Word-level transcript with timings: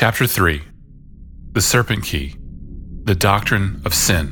Chapter 0.00 0.28
3 0.28 0.62
The 1.54 1.60
Serpent 1.60 2.04
Key 2.04 2.36
The 3.02 3.16
Doctrine 3.16 3.82
of 3.84 3.92
Sin. 3.92 4.28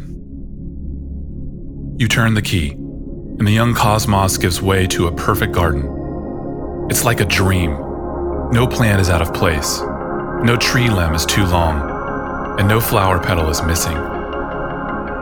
You 1.98 2.06
turn 2.06 2.34
the 2.34 2.40
key, 2.40 2.70
and 2.70 3.44
the 3.44 3.50
young 3.50 3.74
cosmos 3.74 4.38
gives 4.38 4.62
way 4.62 4.86
to 4.86 5.08
a 5.08 5.16
perfect 5.16 5.52
garden. 5.52 6.86
It's 6.88 7.04
like 7.04 7.18
a 7.18 7.24
dream. 7.24 7.72
No 8.52 8.68
plant 8.70 9.00
is 9.00 9.10
out 9.10 9.20
of 9.20 9.34
place, 9.34 9.80
no 9.80 10.56
tree 10.56 10.88
limb 10.88 11.14
is 11.14 11.26
too 11.26 11.44
long, 11.44 12.60
and 12.60 12.68
no 12.68 12.80
flower 12.80 13.18
petal 13.18 13.50
is 13.50 13.60
missing. 13.64 13.96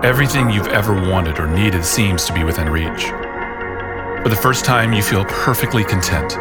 Everything 0.04 0.50
you've 0.50 0.66
ever 0.66 0.92
wanted 0.92 1.38
or 1.38 1.46
needed 1.46 1.86
seems 1.86 2.26
to 2.26 2.34
be 2.34 2.44
within 2.44 2.68
reach. 2.68 3.04
For 4.22 4.28
the 4.28 4.38
first 4.42 4.66
time, 4.66 4.92
you 4.92 5.02
feel 5.02 5.24
perfectly 5.24 5.84
content. 5.84 6.34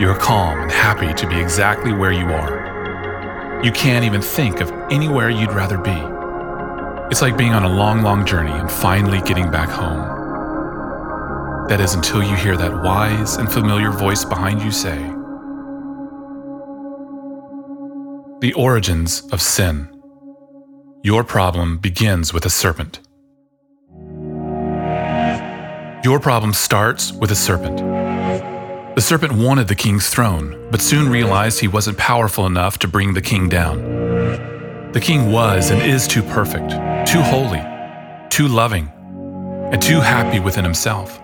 You 0.00 0.08
are 0.08 0.18
calm 0.18 0.62
and 0.62 0.72
happy 0.72 1.12
to 1.12 1.28
be 1.28 1.38
exactly 1.38 1.92
where 1.92 2.12
you 2.12 2.24
are. 2.28 2.61
You 3.62 3.70
can't 3.70 4.04
even 4.04 4.20
think 4.20 4.60
of 4.60 4.72
anywhere 4.90 5.30
you'd 5.30 5.52
rather 5.52 5.78
be. 5.78 5.96
It's 7.12 7.22
like 7.22 7.36
being 7.36 7.52
on 7.52 7.62
a 7.62 7.72
long, 7.72 8.02
long 8.02 8.26
journey 8.26 8.50
and 8.50 8.68
finally 8.68 9.20
getting 9.20 9.52
back 9.52 9.68
home. 9.68 10.08
That 11.68 11.80
is 11.80 11.94
until 11.94 12.24
you 12.24 12.34
hear 12.34 12.56
that 12.56 12.82
wise 12.82 13.36
and 13.36 13.50
familiar 13.50 13.92
voice 13.92 14.24
behind 14.24 14.62
you 14.62 14.72
say, 14.72 14.98
The 18.40 18.52
origins 18.56 19.20
of 19.30 19.40
sin. 19.40 19.88
Your 21.04 21.22
problem 21.22 21.78
begins 21.78 22.34
with 22.34 22.44
a 22.44 22.50
serpent. 22.50 22.98
Your 26.02 26.18
problem 26.18 26.52
starts 26.52 27.12
with 27.12 27.30
a 27.30 27.36
serpent. 27.36 27.91
The 28.94 29.00
serpent 29.00 29.32
wanted 29.32 29.68
the 29.68 29.74
king's 29.74 30.10
throne, 30.10 30.68
but 30.70 30.82
soon 30.82 31.08
realized 31.08 31.60
he 31.60 31.66
wasn't 31.66 31.96
powerful 31.96 32.44
enough 32.44 32.78
to 32.80 32.88
bring 32.88 33.14
the 33.14 33.22
king 33.22 33.48
down. 33.48 33.80
The 34.92 35.00
king 35.00 35.32
was 35.32 35.70
and 35.70 35.80
is 35.80 36.06
too 36.06 36.22
perfect, 36.22 36.72
too 37.08 37.22
holy, 37.22 37.62
too 38.28 38.48
loving, 38.48 38.92
and 39.72 39.80
too 39.80 40.00
happy 40.00 40.40
within 40.40 40.62
himself. 40.62 41.18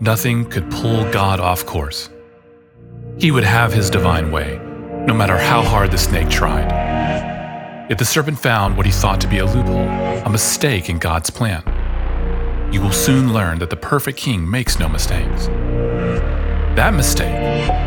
Nothing 0.00 0.44
could 0.50 0.68
pull 0.68 1.08
God 1.12 1.38
off 1.38 1.64
course. 1.64 2.10
He 3.18 3.30
would 3.30 3.44
have 3.44 3.72
his 3.72 3.88
divine 3.88 4.32
way, 4.32 4.58
no 5.06 5.14
matter 5.14 5.38
how 5.38 5.62
hard 5.62 5.92
the 5.92 5.98
snake 5.98 6.28
tried. 6.28 6.68
Yet 7.88 7.98
the 7.98 8.04
serpent 8.04 8.40
found 8.40 8.76
what 8.76 8.86
he 8.86 8.90
thought 8.90 9.20
to 9.20 9.28
be 9.28 9.38
a 9.38 9.46
loophole, 9.46 9.88
a 10.26 10.28
mistake 10.28 10.90
in 10.90 10.98
God's 10.98 11.30
plan. 11.30 11.62
You 12.72 12.80
will 12.80 12.90
soon 12.90 13.32
learn 13.32 13.60
that 13.60 13.70
the 13.70 13.76
perfect 13.76 14.18
king 14.18 14.50
makes 14.50 14.80
no 14.80 14.88
mistakes. 14.88 15.48
That 16.76 16.92
mistake, 16.92 17.32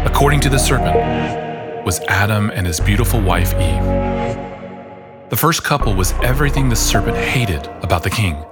according 0.08 0.40
to 0.40 0.50
the 0.50 0.58
serpent, 0.58 1.86
was 1.86 2.00
Adam 2.08 2.50
and 2.52 2.66
his 2.66 2.80
beautiful 2.80 3.20
wife 3.20 3.54
Eve. 3.56 5.30
The 5.30 5.36
first 5.36 5.66
couple 5.66 5.94
was 5.94 6.14
everything 6.24 6.70
the 6.70 6.76
serpent 6.78 7.18
hated 7.18 7.68
about 7.84 8.04
the 8.04 8.10
king. 8.10 8.46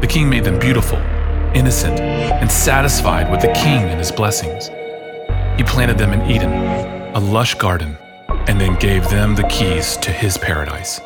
The 0.00 0.06
king 0.08 0.30
made 0.30 0.44
them 0.44 0.58
beautiful, 0.58 0.96
innocent, 1.54 2.00
and 2.00 2.50
satisfied 2.50 3.30
with 3.30 3.42
the 3.42 3.52
king 3.52 3.82
and 3.82 3.98
his 3.98 4.10
blessings. 4.10 4.68
He 5.58 5.64
planted 5.64 5.98
them 5.98 6.14
in 6.14 6.30
Eden, 6.30 6.54
a 7.14 7.20
lush 7.20 7.56
garden, 7.56 7.98
and 8.48 8.58
then 8.58 8.78
gave 8.78 9.06
them 9.10 9.34
the 9.34 9.46
keys 9.48 9.98
to 9.98 10.10
his 10.12 10.38
paradise. 10.38 10.98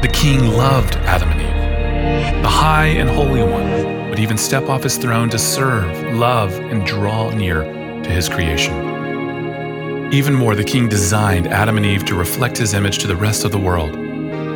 The 0.00 0.10
king 0.10 0.52
loved 0.52 0.96
Adam 1.04 1.28
and 1.28 1.42
Eve. 1.42 2.42
The 2.42 2.48
high 2.48 2.86
and 2.86 3.10
holy 3.10 3.42
one 3.42 3.75
even 4.18 4.38
step 4.38 4.68
off 4.68 4.82
his 4.82 4.96
throne 4.96 5.30
to 5.30 5.38
serve, 5.38 6.14
love, 6.14 6.52
and 6.54 6.86
draw 6.86 7.30
near 7.30 7.62
to 7.62 8.10
his 8.10 8.28
creation. 8.28 10.12
Even 10.12 10.34
more, 10.34 10.54
the 10.54 10.64
king 10.64 10.88
designed 10.88 11.48
Adam 11.48 11.76
and 11.76 11.84
Eve 11.84 12.04
to 12.04 12.14
reflect 12.14 12.56
his 12.56 12.74
image 12.74 12.98
to 12.98 13.06
the 13.06 13.16
rest 13.16 13.44
of 13.44 13.50
the 13.50 13.58
world. 13.58 13.94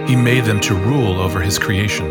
He 0.08 0.14
made 0.16 0.44
them 0.44 0.60
to 0.60 0.74
rule 0.74 1.20
over 1.20 1.40
his 1.40 1.58
creation. 1.58 2.06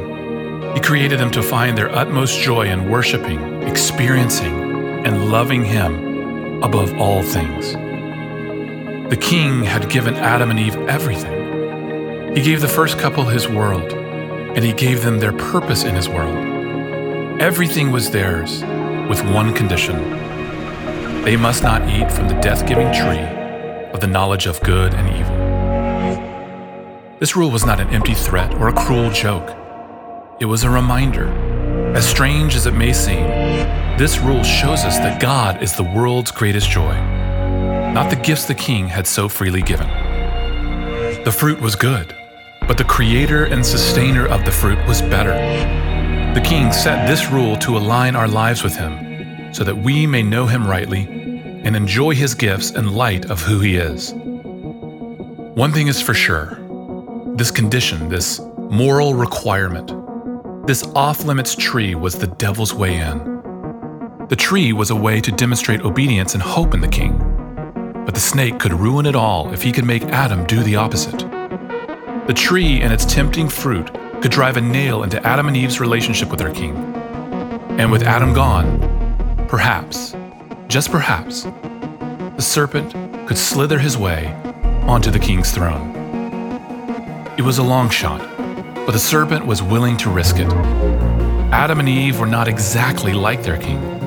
He 0.73 0.81
created 0.81 1.19
them 1.19 1.31
to 1.31 1.41
find 1.41 1.77
their 1.77 1.93
utmost 1.95 2.39
joy 2.39 2.67
in 2.67 2.89
worshiping, 2.89 3.63
experiencing, 3.63 5.05
and 5.05 5.31
loving 5.31 5.63
him 5.63 6.61
above 6.61 6.93
all 6.99 7.23
things. 7.23 7.73
The 9.09 9.17
king 9.19 9.63
had 9.63 9.89
given 9.89 10.15
Adam 10.15 10.51
and 10.51 10.59
Eve 10.59 10.75
everything. 10.87 12.35
He 12.35 12.43
gave 12.43 12.61
the 12.61 12.67
first 12.67 12.99
couple 12.99 13.23
his 13.23 13.47
world, 13.47 13.93
and 13.93 14.63
he 14.63 14.73
gave 14.73 15.03
them 15.03 15.19
their 15.19 15.33
purpose 15.33 15.83
in 15.83 15.95
his 15.95 16.07
world. 16.07 16.48
Everything 17.39 17.91
was 17.91 18.11
theirs, 18.11 18.61
with 19.07 19.23
one 19.33 19.53
condition 19.53 19.95
they 21.23 21.37
must 21.37 21.63
not 21.63 21.87
eat 21.87 22.11
from 22.11 22.27
the 22.27 22.33
death 22.41 22.67
giving 22.67 22.91
tree 22.91 23.23
of 23.93 24.01
the 24.01 24.07
knowledge 24.07 24.45
of 24.45 24.59
good 24.61 24.93
and 24.93 25.07
evil. 25.17 25.37
This 27.19 27.37
rule 27.37 27.49
was 27.49 27.65
not 27.65 27.79
an 27.79 27.89
empty 27.91 28.13
threat 28.13 28.53
or 28.55 28.67
a 28.67 28.73
cruel 28.73 29.09
joke, 29.09 29.55
it 30.41 30.45
was 30.45 30.63
a 30.63 30.69
reminder. 30.69 31.29
As 31.95 32.05
strange 32.05 32.55
as 32.55 32.65
it 32.65 32.73
may 32.73 32.91
seem, 32.91 33.27
this 33.97 34.19
rule 34.19 34.43
shows 34.43 34.83
us 34.83 34.97
that 34.97 35.21
God 35.21 35.63
is 35.63 35.77
the 35.77 35.83
world's 35.83 36.31
greatest 36.31 36.69
joy, 36.69 36.93
not 37.93 38.09
the 38.09 38.17
gifts 38.17 38.45
the 38.45 38.53
king 38.55 38.89
had 38.89 39.07
so 39.07 39.29
freely 39.29 39.61
given. 39.61 39.87
The 41.23 41.31
fruit 41.31 41.61
was 41.61 41.75
good, 41.75 42.13
but 42.67 42.77
the 42.77 42.83
creator 42.83 43.45
and 43.45 43.65
sustainer 43.65 44.27
of 44.27 44.43
the 44.43 44.51
fruit 44.51 44.85
was 44.87 45.01
better. 45.01 45.78
The 46.35 46.41
king 46.41 46.71
set 46.71 47.07
this 47.07 47.31
rule 47.31 47.55
to 47.57 47.75
align 47.75 48.15
our 48.15 48.27
lives 48.27 48.63
with 48.63 48.75
him, 48.75 49.53
so 49.53 49.63
that 49.63 49.75
we 49.75 50.05
may 50.05 50.21
know 50.21 50.45
him 50.45 50.67
rightly 50.67 51.01
and 51.63 51.75
enjoy 51.75 52.13
his 52.13 52.35
gifts 52.35 52.69
in 52.71 52.93
light 52.93 53.31
of 53.31 53.41
who 53.41 53.59
he 53.59 53.77
is. 53.77 54.13
One 55.55 55.71
thing 55.71 55.87
is 55.87 56.01
for 56.01 56.13
sure 56.13 56.55
this 57.35 57.49
condition, 57.51 58.09
this 58.09 58.39
moral 58.57 59.15
requirement, 59.15 59.91
this 60.67 60.83
off 60.93 61.23
limits 61.23 61.55
tree 61.55 61.95
was 61.95 62.15
the 62.15 62.27
devil's 62.27 62.75
way 62.75 62.95
in. 62.95 64.27
The 64.29 64.35
tree 64.35 64.71
was 64.71 64.91
a 64.91 64.95
way 64.95 65.21
to 65.21 65.31
demonstrate 65.31 65.81
obedience 65.81 66.35
and 66.35 66.43
hope 66.43 66.75
in 66.75 66.81
the 66.81 66.87
king. 66.87 67.17
But 68.05 68.13
the 68.13 68.21
snake 68.21 68.59
could 68.59 68.73
ruin 68.73 69.07
it 69.07 69.15
all 69.15 69.51
if 69.51 69.63
he 69.63 69.71
could 69.71 69.85
make 69.85 70.03
Adam 70.03 70.45
do 70.45 70.61
the 70.61 70.75
opposite. 70.75 71.19
The 72.27 72.35
tree 72.35 72.81
and 72.81 72.93
its 72.93 73.05
tempting 73.05 73.49
fruit 73.49 73.89
could 74.21 74.31
drive 74.31 74.57
a 74.57 74.61
nail 74.61 75.03
into 75.03 75.25
Adam 75.25 75.47
and 75.47 75.57
Eve's 75.57 75.79
relationship 75.79 76.29
with 76.29 76.39
their 76.39 76.53
king. 76.53 76.75
And 77.79 77.91
with 77.91 78.03
Adam 78.03 78.33
gone, 78.33 79.45
perhaps, 79.47 80.15
just 80.67 80.91
perhaps, 80.91 81.43
the 81.43 82.41
serpent 82.41 82.91
could 83.27 83.37
slither 83.37 83.79
his 83.79 83.97
way 83.97 84.33
onto 84.83 85.11
the 85.11 85.19
king's 85.19 85.51
throne. 85.51 85.95
It 87.37 87.41
was 87.43 87.57
a 87.57 87.63
long 87.63 87.89
shot, 87.89 88.19
but 88.85 88.91
the 88.91 88.99
serpent 88.99 89.45
was 89.45 89.63
willing 89.63 89.97
to 89.97 90.09
risk 90.09 90.37
it. 90.37 90.51
Adam 91.51 91.79
and 91.79 91.89
Eve 91.89 92.19
were 92.19 92.27
not 92.27 92.47
exactly 92.47 93.13
like 93.13 93.43
their 93.43 93.57
king 93.57 93.99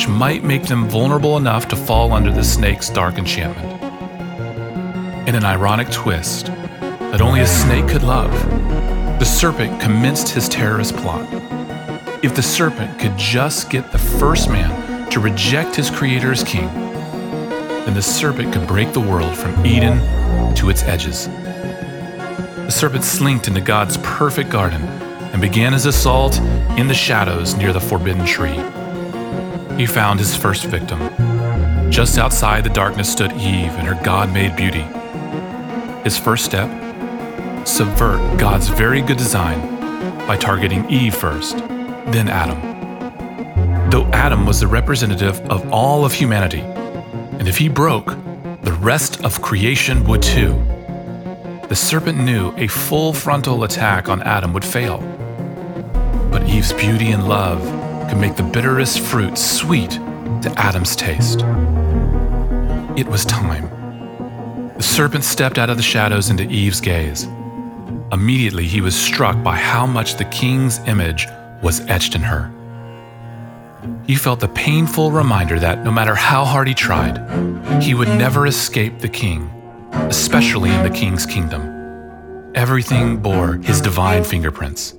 which 0.00 0.08
might 0.08 0.42
make 0.42 0.62
them 0.62 0.88
vulnerable 0.88 1.36
enough 1.36 1.68
to 1.68 1.76
fall 1.76 2.14
under 2.14 2.32
the 2.32 2.42
snake's 2.42 2.88
dark 2.88 3.18
enchantment. 3.18 3.82
In 5.28 5.34
an 5.34 5.44
ironic 5.44 5.90
twist 5.90 6.46
that 6.46 7.20
only 7.20 7.40
a 7.40 7.46
snake 7.46 7.86
could 7.86 8.02
love, 8.02 8.32
the 9.20 9.24
serpent 9.24 9.80
commenced 9.80 10.30
his 10.30 10.48
terrorist 10.48 10.96
plot. 10.96 11.28
If 12.24 12.34
the 12.34 12.42
serpent 12.42 12.98
could 12.98 13.16
just 13.16 13.70
get 13.70 13.92
the 13.92 13.98
first 13.98 14.48
man 14.48 15.08
to 15.10 15.20
reject 15.20 15.76
his 15.76 15.88
creator 15.88 16.32
as 16.32 16.42
king, 16.42 16.66
then 17.84 17.94
the 17.94 18.02
serpent 18.02 18.52
could 18.52 18.66
break 18.66 18.92
the 18.92 19.00
world 19.00 19.36
from 19.36 19.64
Eden 19.64 20.00
to 20.56 20.70
its 20.70 20.82
edges. 20.82 21.28
The 21.28 22.70
serpent 22.70 23.04
slinked 23.04 23.46
into 23.46 23.60
God's 23.60 23.98
perfect 23.98 24.50
garden 24.50 24.82
and 24.82 25.40
began 25.40 25.72
his 25.72 25.86
assault 25.86 26.38
in 26.76 26.88
the 26.88 26.94
shadows 26.94 27.54
near 27.54 27.72
the 27.72 27.80
forbidden 27.80 28.26
tree 28.26 28.60
he 29.80 29.86
found 29.86 30.18
his 30.20 30.36
first 30.36 30.64
victim. 30.64 31.00
Just 31.90 32.18
outside 32.18 32.64
the 32.64 32.70
darkness 32.70 33.10
stood 33.10 33.32
Eve 33.32 33.74
in 33.78 33.86
her 33.86 33.98
God 34.04 34.30
made 34.30 34.54
beauty. 34.54 34.86
His 36.04 36.18
first 36.18 36.44
step 36.44 36.68
subvert 37.70 38.36
God's 38.36 38.68
very 38.68 39.00
good 39.00 39.16
design 39.16 39.60
by 40.26 40.36
targeting 40.36 40.90
Eve 40.90 41.14
first, 41.14 41.56
then 41.58 42.28
Adam. 42.28 42.58
Though 43.90 44.06
Adam 44.06 44.44
was 44.44 44.58
the 44.58 44.66
representative 44.66 45.40
of 45.42 45.72
all 45.72 46.04
of 46.04 46.12
humanity, 46.12 46.60
and 46.60 47.46
if 47.46 47.56
he 47.56 47.68
broke, 47.68 48.16
the 48.62 48.76
rest 48.80 49.24
of 49.24 49.40
creation 49.40 50.04
would 50.08 50.20
too. 50.20 50.52
The 51.68 51.76
serpent 51.76 52.18
knew 52.18 52.52
a 52.56 52.66
full 52.66 53.12
frontal 53.12 53.62
attack 53.62 54.08
on 54.08 54.20
Adam 54.22 54.52
would 54.52 54.64
fail. 54.64 54.98
But 56.32 56.48
Eve's 56.48 56.72
beauty 56.72 57.12
and 57.12 57.28
love 57.28 57.62
could 58.08 58.18
make 58.18 58.34
the 58.34 58.42
bitterest 58.42 58.98
fruit 58.98 59.38
sweet 59.38 59.92
to 60.42 60.52
Adam's 60.56 60.96
taste. 60.96 61.42
It 62.98 63.06
was 63.06 63.24
time. 63.24 63.70
The 64.76 64.82
serpent 64.82 65.22
stepped 65.22 65.58
out 65.58 65.70
of 65.70 65.76
the 65.76 65.82
shadows 65.84 66.30
into 66.30 66.44
Eve's 66.50 66.80
gaze. 66.80 67.28
Immediately, 68.12 68.66
he 68.66 68.80
was 68.80 68.94
struck 68.94 69.42
by 69.42 69.56
how 69.56 69.86
much 69.86 70.16
the 70.16 70.24
king's 70.24 70.78
image 70.80 71.26
was 71.62 71.80
etched 71.88 72.14
in 72.14 72.22
her. 72.22 72.50
He 74.06 74.14
felt 74.14 74.40
the 74.40 74.48
painful 74.48 75.10
reminder 75.10 75.58
that 75.58 75.84
no 75.84 75.90
matter 75.90 76.14
how 76.14 76.44
hard 76.44 76.68
he 76.68 76.74
tried, 76.74 77.18
he 77.82 77.94
would 77.94 78.08
never 78.08 78.46
escape 78.46 78.98
the 78.98 79.08
king 79.08 79.50
especially 79.92 80.70
in 80.70 80.82
the 80.82 80.90
king's 80.90 81.26
kingdom. 81.26 82.50
Everything 82.54 83.16
bore 83.16 83.54
his 83.54 83.80
divine 83.80 84.24
fingerprints. 84.24 84.94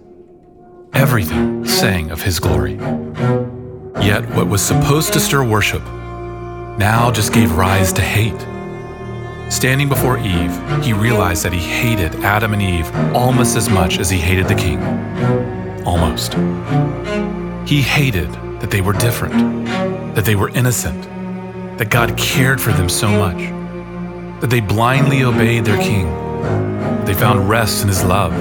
Everything 0.94 1.66
sang 1.66 2.12
of 2.12 2.22
his 2.22 2.40
glory. 2.40 2.76
Yet 4.02 4.28
what 4.36 4.48
was 4.48 4.62
supposed 4.62 5.14
to 5.14 5.20
stir 5.20 5.44
worship 5.44 5.84
now 6.78 7.12
just 7.12 7.34
gave 7.34 7.56
rise 7.56 7.94
to 7.94 8.02
hate. 8.02 8.40
Standing 9.52 9.90
before 9.90 10.18
Eve, 10.18 10.82
he 10.82 10.94
realized 10.94 11.44
that 11.44 11.52
he 11.52 11.60
hated 11.60 12.16
Adam 12.24 12.54
and 12.54 12.62
Eve 12.62 12.90
almost 13.14 13.58
as 13.58 13.70
much 13.70 14.00
as 14.00 14.10
he 14.10 14.18
hated 14.18 14.48
the 14.48 14.56
king. 14.56 14.82
Almost. 15.86 16.36
He 17.70 17.82
hated 17.82 18.32
that 18.62 18.72
they 18.72 18.80
were 18.80 18.94
different, 18.94 19.66
that 20.16 20.24
they 20.24 20.36
were 20.36 20.48
innocent, 20.52 21.04
that 21.78 21.90
God 21.90 22.18
cared 22.18 22.62
for 22.62 22.72
them 22.72 22.88
so 22.88 23.10
much, 23.10 23.40
that 24.40 24.50
they 24.50 24.62
blindly 24.62 25.24
obeyed 25.24 25.66
their 25.66 25.82
king, 25.82 26.06
they 27.04 27.14
found 27.14 27.50
rest 27.50 27.82
in 27.82 27.90
his 27.90 28.06
love, 28.06 28.34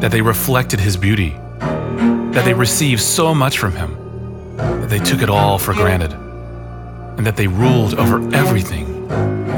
that 0.00 0.10
they 0.10 0.20
reflected 0.20 0.80
his 0.80 0.96
beauty, 0.96 1.30
that 1.60 2.44
they 2.44 2.54
received 2.54 3.02
so 3.02 3.32
much 3.32 3.56
from 3.56 3.76
him, 3.76 4.56
that 4.56 4.90
they 4.90 4.98
took 4.98 5.22
it 5.22 5.30
all 5.30 5.60
for 5.60 5.74
granted, 5.74 6.12
and 6.12 7.24
that 7.24 7.36
they 7.36 7.46
ruled 7.46 7.94
over 7.94 8.18
everything 8.34 8.97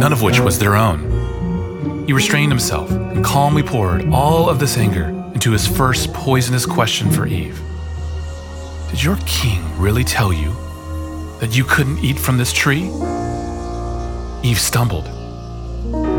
none 0.00 0.14
of 0.14 0.22
which 0.22 0.40
was 0.40 0.58
their 0.58 0.76
own. 0.76 2.06
He 2.06 2.14
restrained 2.14 2.50
himself 2.50 2.90
and 2.90 3.22
calmly 3.22 3.62
poured 3.62 4.08
all 4.10 4.48
of 4.48 4.58
this 4.58 4.78
anger 4.78 5.10
into 5.34 5.52
his 5.52 5.66
first 5.66 6.14
poisonous 6.14 6.64
question 6.64 7.10
for 7.10 7.26
Eve 7.26 7.60
Did 8.88 9.04
your 9.04 9.18
king 9.26 9.62
really 9.78 10.02
tell 10.02 10.32
you 10.32 10.52
that 11.40 11.54
you 11.54 11.64
couldn't 11.64 11.98
eat 11.98 12.18
from 12.18 12.38
this 12.38 12.50
tree? 12.50 12.90
Eve 14.42 14.58
stumbled. 14.58 15.04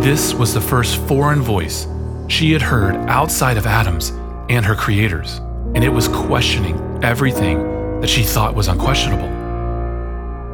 This 0.03 0.35
was 0.35 0.53
the 0.53 0.61
first 0.61 0.97
foreign 1.07 1.41
voice 1.41 1.87
she 2.27 2.51
had 2.51 2.61
heard 2.61 2.95
outside 3.09 3.57
of 3.57 3.65
Adam's 3.65 4.11
and 4.47 4.63
her 4.63 4.75
creators, 4.75 5.39
and 5.73 5.83
it 5.83 5.89
was 5.89 6.07
questioning 6.07 6.77
everything 7.03 7.99
that 7.99 8.09
she 8.09 8.21
thought 8.21 8.53
was 8.53 8.67
unquestionable. 8.67 9.30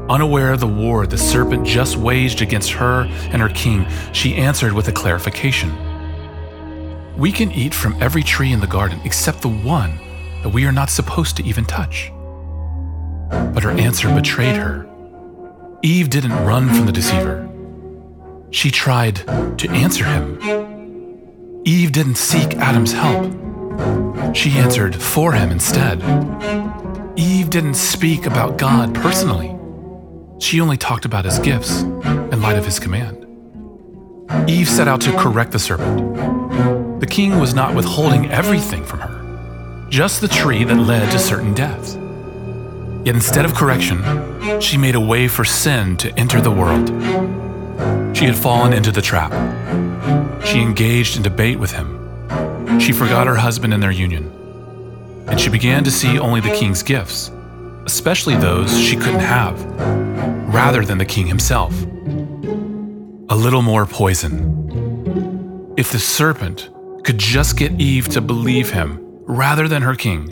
Unaware 0.10 0.54
of 0.54 0.62
the 0.62 0.68
war 0.68 1.06
the 1.06 1.18
serpent 1.18 1.68
just 1.68 1.98
waged 1.98 2.42
against 2.42 2.72
her 2.72 3.02
and 3.32 3.42
her 3.42 3.50
king, 3.50 3.86
she 4.14 4.36
answered 4.36 4.72
with 4.72 4.88
a 4.88 4.92
clarification. 4.92 5.70
We 7.18 7.32
can 7.32 7.52
eat 7.52 7.74
from 7.74 8.02
every 8.02 8.24
tree 8.24 8.54
in 8.54 8.62
the 8.62 8.68
garden 8.68 9.02
except 9.04 9.42
the 9.42 9.50
one 9.50 10.00
that 10.44 10.50
we 10.50 10.66
are 10.66 10.72
not 10.72 10.90
supposed 10.90 11.36
to 11.38 11.44
even 11.44 11.66
touch. 11.66 12.12
But 13.30 13.64
her 13.64 13.72
answer 13.72 14.14
betrayed 14.14 14.56
her. 14.56 14.88
Eve 15.84 16.10
didn't 16.10 16.46
run 16.46 16.70
from 16.70 16.86
the 16.86 16.92
deceiver. 16.94 17.50
She 18.52 18.72
tried 18.72 19.18
to 19.58 19.70
answer 19.72 20.06
him. 20.06 21.62
Eve 21.66 21.92
didn't 21.92 22.16
seek 22.16 22.56
Adam's 22.56 22.94
help. 22.94 23.34
She 24.34 24.52
answered 24.52 24.96
for 24.96 25.34
him 25.34 25.52
instead. 25.52 26.02
Eve 27.18 27.50
didn't 27.50 27.74
speak 27.74 28.26
about 28.26 28.58
God 28.58 28.96
personally. 28.96 29.57
She 30.40 30.62
only 30.62 30.78
talked 30.78 31.06
about 31.06 31.26
his 31.26 31.40
gifts 31.40 31.82
in 31.82 32.42
light 32.42 32.58
of 32.58 32.66
his 32.66 32.80
command. 32.80 33.26
Eve 34.48 34.70
set 34.70 34.88
out 34.88 35.02
to 35.02 35.12
correct 35.18 35.52
the 35.52 35.60
serpent. 35.60 37.00
The 37.00 37.08
king 37.08 37.40
was 37.40 37.54
not 37.54 37.74
withholding 37.74 38.30
everything 38.30 38.86
from 38.86 39.00
her, 39.00 39.88
just 39.90 40.22
the 40.22 40.28
tree 40.28 40.64
that 40.64 40.76
led 40.76 41.12
to 41.12 41.20
certain 41.20 41.54
deaths. 41.54 41.96
Yet 43.06 43.16
instead 43.16 43.46
of 43.46 43.56
correction, 43.56 44.62
she 44.62 44.78
made 44.78 44.96
a 44.96 45.02
way 45.02 45.28
for 45.28 45.44
sin 45.44 45.98
to 45.98 46.14
enter 46.20 46.40
the 46.40 46.52
world. 46.52 46.88
She 48.16 48.26
had 48.26 48.36
fallen 48.36 48.74
into 48.74 48.92
the 48.92 49.02
trap. 49.02 49.32
She 50.46 50.60
engaged 50.60 51.18
in 51.18 51.24
debate 51.24 51.60
with 51.60 51.72
him. 51.72 52.80
She 52.80 52.92
forgot 52.92 53.28
her 53.28 53.36
husband 53.36 53.74
and 53.74 53.82
their 53.82 53.92
union. 53.92 54.32
And 55.28 55.40
she 55.40 55.50
began 55.50 55.84
to 55.84 55.92
see 55.92 56.20
only 56.20 56.42
the 56.42 56.54
king's 56.54 56.84
gifts, 56.84 57.32
especially 57.86 58.36
those 58.36 58.78
she 58.80 58.96
couldn't 58.96 59.20
have 59.20 60.07
rather 60.48 60.84
than 60.86 60.98
the 60.98 61.06
king 61.06 61.28
himself. 61.28 61.74
A 63.30 63.36
little 63.36 63.62
more 63.62 63.86
poison. 63.86 65.74
If 65.78 65.92
the 65.92 66.00
serpent 66.00 66.70
could 67.04 67.18
just 67.18 67.58
get 67.58 67.80
Eve 67.80 68.08
to 68.10 68.22
believe 68.22 68.70
him 68.70 69.00
rather 69.26 69.68
than 69.68 69.82
her 69.82 69.96
king. 69.96 70.28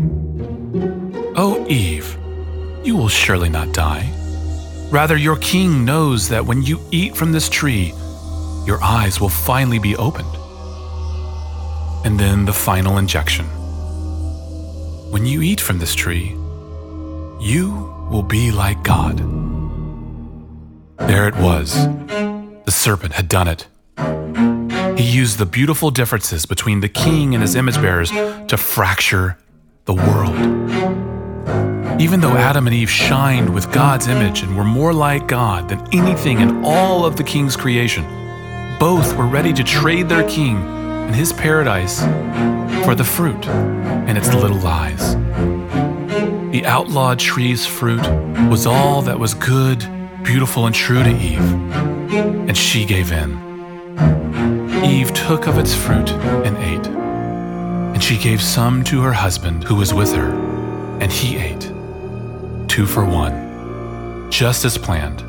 Oh, 1.36 1.66
Eve, 1.68 2.18
you 2.84 2.96
will 2.96 3.10
surely 3.10 3.50
not 3.50 3.74
die. 3.74 4.12
Rather, 4.90 5.18
your 5.18 5.36
king 5.38 5.84
knows 5.84 6.30
that 6.30 6.46
when 6.46 6.64
you 6.64 6.80
eat 6.92 7.16
from 7.16 7.32
this 7.32 7.50
tree, 7.50 7.94
your 8.66 8.82
eyes 8.82 9.20
will 9.20 9.30
finally 9.30 9.80
be 9.80 9.96
opened. 9.98 10.34
And 12.06 12.20
then 12.20 12.46
the 12.46 12.54
final 12.54 12.98
injection. 12.98 13.46
When 15.12 15.26
you 15.26 15.42
eat 15.42 15.60
from 15.60 15.80
this 15.80 15.94
tree, 15.94 16.30
you 17.40 17.94
will 18.10 18.24
be 18.24 18.52
like 18.52 18.84
God. 18.84 19.45
There 20.98 21.28
it 21.28 21.36
was. 21.36 21.74
The 22.66 22.72
serpent 22.72 23.14
had 23.14 23.28
done 23.28 23.48
it. 23.48 23.68
He 24.98 25.04
used 25.04 25.38
the 25.38 25.46
beautiful 25.46 25.92
differences 25.92 26.46
between 26.46 26.80
the 26.80 26.90
king 26.90 27.34
and 27.34 27.42
his 27.42 27.56
image 27.56 27.76
bearers 27.76 28.12
to 28.12 28.58
fracture 28.58 29.38
the 29.86 29.94
world. 29.94 30.36
Even 32.02 32.22
though 32.22 32.36
Adam 32.36 32.68
and 32.68 32.76
Eve 32.76 32.90
shined 32.90 33.54
with 33.54 33.72
God's 33.72 34.08
image 34.08 34.42
and 34.42 34.58
were 34.58 34.64
more 34.64 34.94
like 34.94 35.28
God 35.28 35.70
than 35.70 35.88
anything 35.94 36.40
in 36.40 36.64
all 36.66 37.06
of 37.06 37.16
the 37.16 37.24
king's 37.24 37.56
creation, 37.56 38.04
both 38.80 39.16
were 39.16 39.28
ready 39.28 39.54
to 39.54 39.64
trade 39.64 40.10
their 40.10 40.28
king 40.28 40.58
and 40.58 41.16
his 41.16 41.32
paradise 41.34 42.02
for 42.86 42.96
the 42.96 43.04
fruit 43.04 43.48
and 43.48 44.18
its 44.18 44.34
little 44.34 44.58
lies. 44.58 45.16
The 46.52 46.64
outlawed 46.66 47.20
tree's 47.20 47.66
fruit 47.66 48.06
was 48.50 48.66
all 48.66 49.02
that 49.04 49.20
was 49.20 49.34
good 49.34 49.84
beautiful 50.26 50.66
and 50.66 50.74
true 50.74 51.04
to 51.04 51.10
Eve, 51.10 51.40
and 52.50 52.58
she 52.58 52.84
gave 52.84 53.12
in. 53.12 53.38
Eve 54.84 55.14
took 55.14 55.46
of 55.46 55.60
its 55.60 55.76
fruit 55.76 56.10
and 56.10 56.58
ate, 56.58 56.88
and 56.88 58.04
she 58.04 58.18
gave 58.18 58.42
some 58.42 58.84
to 58.84 59.02
her 59.02 59.14
husband 59.14 59.64
who 59.64 59.76
was 59.76 59.94
with 59.94 60.12
her, 60.14 60.30
and 61.00 61.12
he 61.12 61.38
ate. 61.38 61.72
Two 62.68 62.88
for 62.88 63.06
one, 63.06 64.30
just 64.32 64.66
as 64.66 64.80
planned. 64.80 65.22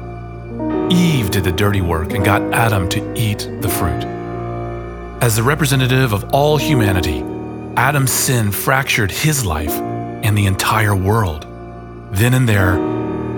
Eve 0.90 1.31
did 1.31 1.44
the 1.44 1.52
dirty 1.52 1.82
work 1.82 2.14
and 2.14 2.25
got 2.25 2.40
Adam 2.54 2.88
to 2.88 3.14
eat 3.14 3.50
the 3.60 3.69
fruit. 3.69 4.02
As 5.22 5.37
the 5.37 5.42
representative 5.42 6.14
of 6.14 6.25
all 6.32 6.56
humanity, 6.56 7.23
Adam's 7.76 8.12
sin 8.12 8.50
fractured 8.50 9.11
his 9.11 9.44
life 9.44 9.78
and 10.25 10.37
the 10.37 10.47
entire 10.47 10.97
world, 10.97 11.47
then 12.12 12.32
and 12.32 12.49
there, 12.49 12.76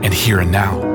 and 0.04 0.14
here 0.14 0.38
and 0.38 0.52
now 0.52 0.87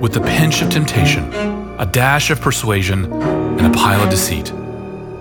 with 0.00 0.16
a 0.16 0.20
pinch 0.20 0.62
of 0.62 0.70
temptation, 0.70 1.32
a 1.78 1.88
dash 1.90 2.30
of 2.30 2.40
persuasion, 2.40 3.12
and 3.12 3.66
a 3.66 3.78
pile 3.78 4.02
of 4.02 4.10
deceit. 4.10 4.52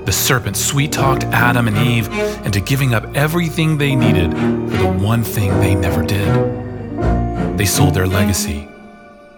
The 0.05 0.11
serpent 0.11 0.55
sweet 0.55 0.91
talked 0.91 1.25
Adam 1.25 1.67
and 1.67 1.77
Eve 1.77 2.07
into 2.45 2.61
giving 2.61 2.93
up 2.93 3.05
everything 3.15 3.77
they 3.77 3.95
needed 3.95 4.31
for 4.31 4.77
the 4.77 4.87
one 4.87 5.23
thing 5.23 5.51
they 5.59 5.75
never 5.75 6.03
did. 6.03 6.27
They 7.57 7.65
sold 7.65 7.93
their 7.93 8.07
legacy, 8.07 8.67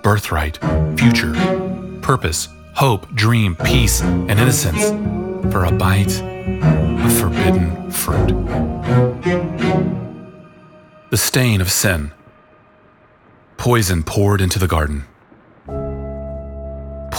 birthright, 0.03 0.57
future, 0.97 1.33
purpose, 2.01 2.49
hope, 2.73 3.11
dream, 3.15 3.55
peace, 3.55 4.01
and 4.01 4.31
innocence 4.31 4.89
for 5.51 5.65
a 5.65 5.71
bite 5.71 6.21
of 6.21 7.13
forbidden 7.17 7.89
fruit. 7.89 8.29
The 11.09 11.17
stain 11.17 11.61
of 11.61 11.71
sin. 11.71 12.11
Poison 13.57 14.03
poured 14.03 14.39
into 14.39 14.59
the 14.59 14.67
garden 14.67 15.05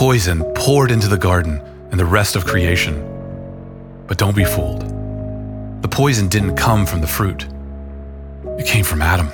poison 0.01 0.43
poured 0.55 0.91
into 0.91 1.09
the 1.09 1.19
garden 1.19 1.61
and 1.91 2.01
the 2.01 2.05
rest 2.07 2.35
of 2.35 2.47
creation. 2.47 2.95
But 4.07 4.17
don't 4.17 4.35
be 4.35 4.47
fooled. 4.47 4.81
The 5.83 5.89
poison 5.89 6.27
didn't 6.27 6.57
come 6.57 6.87
from 6.87 7.03
the 7.03 7.07
fruit, 7.07 7.47
it 8.59 8.65
came 8.65 8.83
from 8.83 9.03
Adam. 9.03 9.29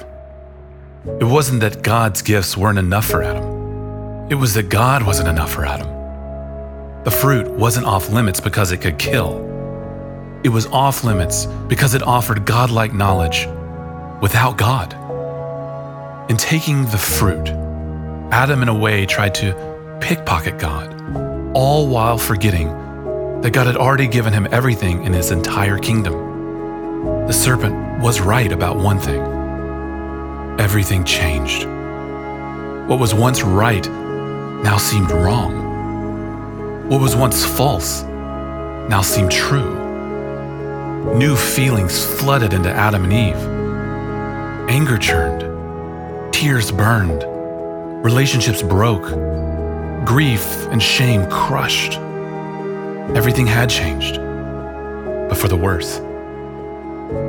It 1.20 1.24
wasn't 1.24 1.60
that 1.60 1.84
God's 1.84 2.20
gifts 2.20 2.56
weren't 2.56 2.80
enough 2.80 3.06
for 3.06 3.22
Adam, 3.22 4.26
it 4.28 4.34
was 4.34 4.54
that 4.54 4.68
God 4.68 5.06
wasn't 5.06 5.28
enough 5.28 5.52
for 5.52 5.64
Adam. 5.64 5.86
The 7.04 7.12
fruit 7.12 7.46
wasn't 7.46 7.86
off 7.86 8.10
limits 8.10 8.40
because 8.40 8.72
it 8.72 8.78
could 8.78 8.98
kill. 8.98 9.38
It 10.42 10.48
was 10.48 10.66
off 10.66 11.04
limits 11.04 11.46
because 11.68 11.94
it 11.94 12.02
offered 12.02 12.44
godlike 12.44 12.92
knowledge 12.92 13.46
without 14.20 14.58
God. 14.58 14.94
In 16.28 16.36
taking 16.36 16.86
the 16.86 16.98
fruit, 16.98 17.50
Adam, 18.32 18.62
in 18.62 18.68
a 18.68 18.74
way, 18.74 19.06
tried 19.06 19.36
to 19.36 19.75
pickpocket 20.00 20.58
God, 20.58 20.94
all 21.54 21.88
while 21.88 22.18
forgetting 22.18 22.68
that 23.42 23.52
God 23.52 23.66
had 23.66 23.76
already 23.76 24.06
given 24.06 24.32
him 24.32 24.48
everything 24.50 25.04
in 25.04 25.12
his 25.12 25.30
entire 25.30 25.78
kingdom. 25.78 26.14
The 27.26 27.32
serpent 27.32 28.02
was 28.02 28.20
right 28.20 28.50
about 28.50 28.76
one 28.76 28.98
thing 28.98 29.36
everything 30.58 31.04
changed. 31.04 31.64
What 32.88 32.98
was 32.98 33.12
once 33.12 33.42
right 33.42 33.86
now 34.62 34.78
seemed 34.78 35.10
wrong. 35.10 36.88
What 36.88 37.00
was 37.00 37.14
once 37.14 37.44
false 37.44 38.04
now 38.88 39.02
seemed 39.02 39.30
true. 39.30 39.84
New 41.14 41.36
feelings 41.36 42.04
flooded 42.04 42.52
into 42.52 42.70
Adam 42.70 43.04
and 43.04 43.12
Eve. 43.12 44.70
Anger 44.70 44.96
churned, 44.96 45.42
tears 46.32 46.72
burned, 46.72 47.22
relationships 48.04 48.62
broke, 48.62 49.04
grief 50.06 50.66
and 50.68 50.80
shame 50.80 51.28
crushed. 51.28 51.94
Everything 53.14 53.46
had 53.46 53.68
changed, 53.68 54.16
but 55.28 55.36
for 55.36 55.48
the 55.48 55.56
worse. 55.56 55.98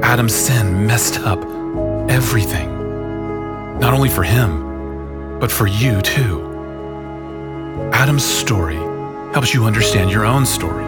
Adam's 0.03 0.35
sin 0.35 0.85
messed 0.85 1.19
up 1.21 1.39
everything, 2.07 2.69
not 3.79 3.95
only 3.95 4.09
for 4.09 4.21
him, 4.21 5.39
but 5.39 5.51
for 5.51 5.65
you 5.65 6.01
too. 6.01 6.43
Adam's 7.93 8.23
story 8.23 8.77
helps 9.33 9.55
you 9.55 9.65
understand 9.65 10.11
your 10.11 10.25
own 10.25 10.45
story. 10.45 10.85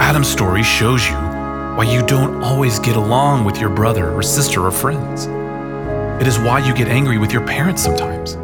Adam's 0.00 0.28
story 0.28 0.64
shows 0.64 1.08
you 1.08 1.14
why 1.14 1.84
you 1.84 2.04
don't 2.06 2.42
always 2.42 2.80
get 2.80 2.96
along 2.96 3.44
with 3.44 3.58
your 3.58 3.70
brother 3.70 4.12
or 4.12 4.22
sister 4.22 4.66
or 4.66 4.72
friends. 4.72 5.26
It 6.20 6.26
is 6.26 6.40
why 6.40 6.58
you 6.58 6.74
get 6.74 6.88
angry 6.88 7.18
with 7.18 7.32
your 7.32 7.46
parents 7.46 7.82
sometimes. 7.82 8.36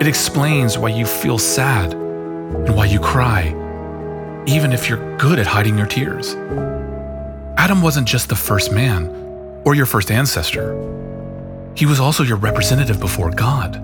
It 0.00 0.06
explains 0.06 0.78
why 0.78 0.90
you 0.90 1.04
feel 1.04 1.38
sad 1.38 1.92
and 1.92 2.76
why 2.76 2.84
you 2.84 3.00
cry, 3.00 3.48
even 4.46 4.72
if 4.72 4.88
you're 4.88 5.16
good 5.18 5.40
at 5.40 5.46
hiding 5.48 5.76
your 5.76 5.88
tears. 5.88 6.36
Adam 7.56 7.82
wasn't 7.82 8.06
just 8.06 8.28
the 8.28 8.36
first 8.36 8.70
man 8.70 9.08
or 9.64 9.74
your 9.74 9.86
first 9.86 10.12
ancestor, 10.12 10.72
he 11.74 11.84
was 11.84 11.98
also 11.98 12.22
your 12.22 12.36
representative 12.36 13.00
before 13.00 13.32
God. 13.32 13.74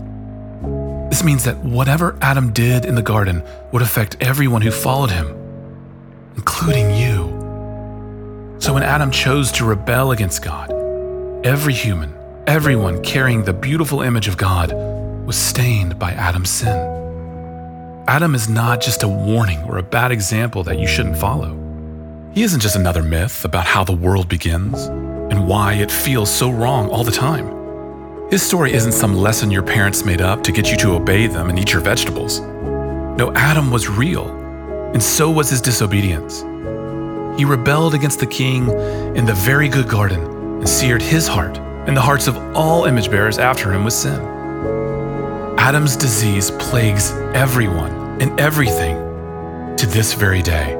This 1.11 1.25
means 1.25 1.43
that 1.45 1.59
whatever 1.65 2.17
Adam 2.21 2.53
did 2.53 2.85
in 2.85 2.95
the 2.95 3.03
garden 3.03 3.43
would 3.73 3.83
affect 3.83 4.17
everyone 4.21 4.63
who 4.63 4.71
followed 4.71 5.11
him, 5.11 5.27
including 6.37 6.95
you. 6.95 8.57
So 8.61 8.73
when 8.73 8.85
Adam 8.85 9.11
chose 9.11 9.51
to 9.53 9.65
rebel 9.65 10.13
against 10.13 10.45
God, 10.45 10.71
every 11.45 11.75
human, 11.75 12.15
everyone 12.47 13.03
carrying 13.03 13.45
the 13.45 13.53
beautiful 13.53 14.01
image 14.01 14.29
of 14.29 14.37
God, 14.37 14.94
was 15.25 15.37
stained 15.37 15.99
by 15.99 16.13
Adam's 16.13 16.51
sin. 16.51 16.95
Adam 18.07 18.35
is 18.35 18.49
not 18.49 18.83
just 18.83 19.03
a 19.03 19.09
warning 19.09 19.63
or 19.65 19.79
a 19.79 19.83
bad 19.83 20.13
example 20.13 20.63
that 20.63 20.79
you 20.79 20.87
shouldn't 20.87 21.17
follow. 21.17 21.59
He 22.35 22.43
isn't 22.43 22.61
just 22.61 22.77
another 22.77 23.03
myth 23.03 23.45
about 23.45 23.65
how 23.65 23.85
the 23.85 23.97
world 23.97 24.29
begins 24.29 24.85
and 24.85 25.49
why 25.49 25.75
it 25.75 25.91
feels 25.91 26.31
so 26.31 26.51
wrong 26.51 26.91
all 26.91 27.05
the 27.05 27.11
time. 27.11 27.49
His 28.31 28.43
story 28.43 28.75
isn't 28.75 28.93
some 28.93 29.15
lesson 29.15 29.51
your 29.51 29.63
parents 29.63 30.05
made 30.05 30.21
up 30.21 30.43
to 30.43 30.53
get 30.53 30.71
you 30.71 30.77
to 30.79 30.95
obey 30.95 31.27
them 31.27 31.49
and 31.49 31.59
eat 31.59 31.73
your 31.73 31.81
vegetables. 31.81 32.41
No, 32.41 33.33
Adam 33.35 33.71
was 33.71 33.89
real, 33.89 34.29
and 34.93 35.03
so 35.03 35.31
was 35.31 35.49
his 35.49 35.61
disobedience. 35.63 36.43
He 37.39 37.45
rebelled 37.45 37.95
against 37.95 38.21
the 38.21 38.27
king 38.27 38.69
in 39.17 39.25
the 39.25 39.35
very 39.35 39.69
good 39.69 39.89
garden 39.89 40.23
and 40.59 40.69
seared 40.69 41.03
his 41.03 41.27
heart 41.27 41.59
and 41.87 41.97
the 41.97 42.03
hearts 42.03 42.27
of 42.27 42.37
all 42.57 42.85
image 42.85 43.11
bearers 43.11 43.39
after 43.39 43.73
him 43.73 43.85
with 43.85 43.95
sin. 43.95 44.34
Adam's 45.65 45.97
disease 45.97 46.51
plagues 46.51 47.13
everyone 47.33 48.21
and 48.21 48.39
everything 48.39 48.97
to 49.79 49.87
this 49.87 50.13
very 50.13 50.43
day. 50.43 50.75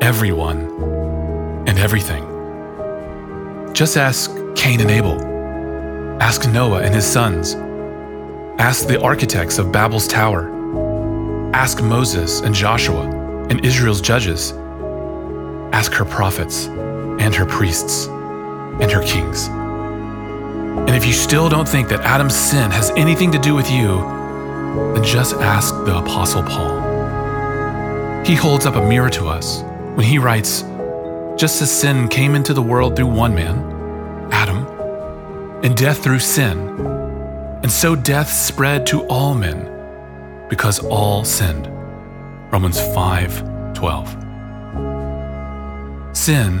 Everyone 0.00 0.60
and 1.68 1.78
everything. 1.78 2.24
Just 3.74 3.98
ask 3.98 4.30
Cain 4.54 4.80
and 4.80 4.90
Abel. 4.90 5.20
Ask 6.22 6.48
Noah 6.48 6.84
and 6.84 6.94
his 6.94 7.04
sons. 7.04 7.54
Ask 8.58 8.86
the 8.86 8.98
architects 9.02 9.58
of 9.58 9.72
Babel's 9.72 10.08
tower. 10.08 10.50
Ask 11.54 11.82
Moses 11.82 12.40
and 12.40 12.54
Joshua 12.54 13.02
and 13.50 13.62
Israel's 13.62 14.00
judges. 14.00 14.52
Ask 15.74 15.92
her 15.92 16.06
prophets 16.06 16.68
and 16.68 17.34
her 17.34 17.44
priests 17.44 18.06
and 18.06 18.90
her 18.90 19.02
kings. 19.02 19.50
And 20.78 20.90
if 20.90 21.06
you 21.06 21.12
still 21.12 21.48
don't 21.48 21.68
think 21.68 21.88
that 21.88 22.00
Adam's 22.00 22.34
sin 22.34 22.70
has 22.70 22.90
anything 22.90 23.32
to 23.32 23.38
do 23.38 23.54
with 23.54 23.70
you, 23.70 23.98
then 24.94 25.02
just 25.02 25.34
ask 25.34 25.74
the 25.84 25.96
Apostle 25.96 26.42
Paul. 26.42 28.24
He 28.24 28.34
holds 28.34 28.66
up 28.66 28.76
a 28.76 28.88
mirror 28.88 29.10
to 29.10 29.26
us 29.26 29.62
when 29.94 30.04
he 30.04 30.18
writes, 30.18 30.62
Just 31.36 31.62
as 31.62 31.70
sin 31.70 32.08
came 32.08 32.34
into 32.34 32.52
the 32.52 32.62
world 32.62 32.96
through 32.96 33.06
one 33.06 33.34
man, 33.34 33.58
Adam, 34.32 34.66
and 35.64 35.76
death 35.76 36.02
through 36.02 36.18
sin. 36.18 36.58
And 37.62 37.70
so 37.70 37.96
death 37.96 38.30
spread 38.30 38.86
to 38.88 39.06
all 39.06 39.34
men 39.34 39.72
because 40.48 40.78
all 40.78 41.24
sinned. 41.24 41.68
Romans 42.52 42.78
5:12. 42.94 44.16
Sin 46.12 46.60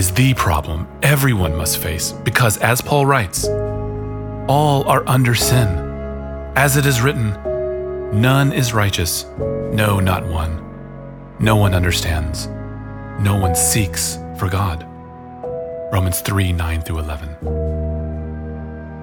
is 0.00 0.10
the 0.12 0.32
problem 0.32 0.88
everyone 1.02 1.54
must 1.54 1.76
face 1.76 2.12
because 2.12 2.56
as 2.56 2.80
Paul 2.80 3.04
writes, 3.04 3.46
all 4.48 4.88
are 4.88 5.06
under 5.06 5.34
sin. 5.34 5.68
As 6.56 6.78
it 6.78 6.86
is 6.86 7.02
written, 7.02 7.32
none 8.18 8.50
is 8.50 8.72
righteous, 8.72 9.26
no 9.74 10.00
not 10.00 10.24
one. 10.24 10.56
No 11.38 11.56
one 11.56 11.74
understands. 11.74 12.46
No 13.20 13.36
one 13.38 13.54
seeks 13.54 14.16
for 14.38 14.48
God. 14.48 14.86
Romans 15.92 16.22
3 16.22 16.50
9 16.50 16.80
through 16.80 17.00
11. 17.00 17.28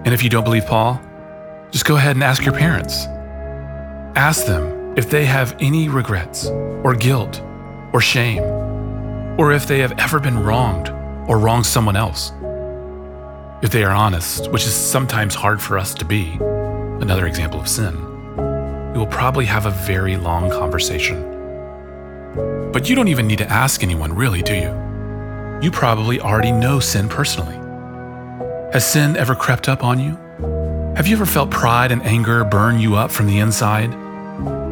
And 0.04 0.12
if 0.16 0.24
you 0.24 0.32
don't 0.32 0.46
believe 0.46 0.66
Paul, 0.66 1.00
just 1.70 1.86
go 1.86 1.98
ahead 1.98 2.16
and 2.16 2.24
ask 2.24 2.44
your 2.44 2.56
parents. 2.56 3.06
Ask 4.16 4.48
them 4.48 4.98
if 4.98 5.12
they 5.12 5.26
have 5.26 5.56
any 5.60 5.90
regrets 5.90 6.48
or 6.84 6.96
guilt 6.96 7.40
or 7.94 8.02
shame, 8.02 8.57
or 9.38 9.52
if 9.52 9.68
they 9.68 9.80
have 9.80 9.98
ever 10.00 10.20
been 10.20 10.40
wronged 10.40 10.90
or 11.30 11.38
wronged 11.38 11.66
someone 11.66 11.96
else. 11.96 12.32
If 13.62 13.72
they 13.72 13.84
are 13.84 13.92
honest, 13.92 14.52
which 14.52 14.66
is 14.66 14.74
sometimes 14.74 15.36
hard 15.36 15.62
for 15.62 15.78
us 15.78 15.94
to 15.96 16.06
be, 16.06 16.38
another 17.02 17.28
example 17.28 17.60
of 17.60 17.68
sin, 17.68 17.96
we 18.94 19.00
will 19.00 19.08
probably 19.08 19.46
have 19.46 19.66
a 19.66 19.72
very 19.72 20.18
long 20.18 20.50
conversation. 20.50 21.22
But 22.72 22.90
you 22.90 22.96
don't 22.96 23.08
even 23.08 23.28
need 23.28 23.40
to 23.40 23.50
ask 23.50 23.84
anyone, 23.84 24.14
really, 24.14 24.42
do 24.42 24.56
you? 24.56 25.60
You 25.62 25.72
probably 25.72 26.20
already 26.20 26.52
know 26.52 26.80
sin 26.80 27.10
personally. 27.10 27.56
Has 28.74 28.86
sin 28.86 29.16
ever 29.18 29.36
crept 29.36 29.70
up 29.70 29.84
on 29.84 30.00
you? 30.00 30.18
Have 30.96 31.08
you 31.08 31.16
ever 31.16 31.26
felt 31.26 31.52
pride 31.52 31.92
and 31.92 32.02
anger 32.04 32.44
burn 32.44 32.80
you 32.80 32.96
up 32.96 33.12
from 33.12 33.28
the 33.28 33.40
inside? 33.40 33.92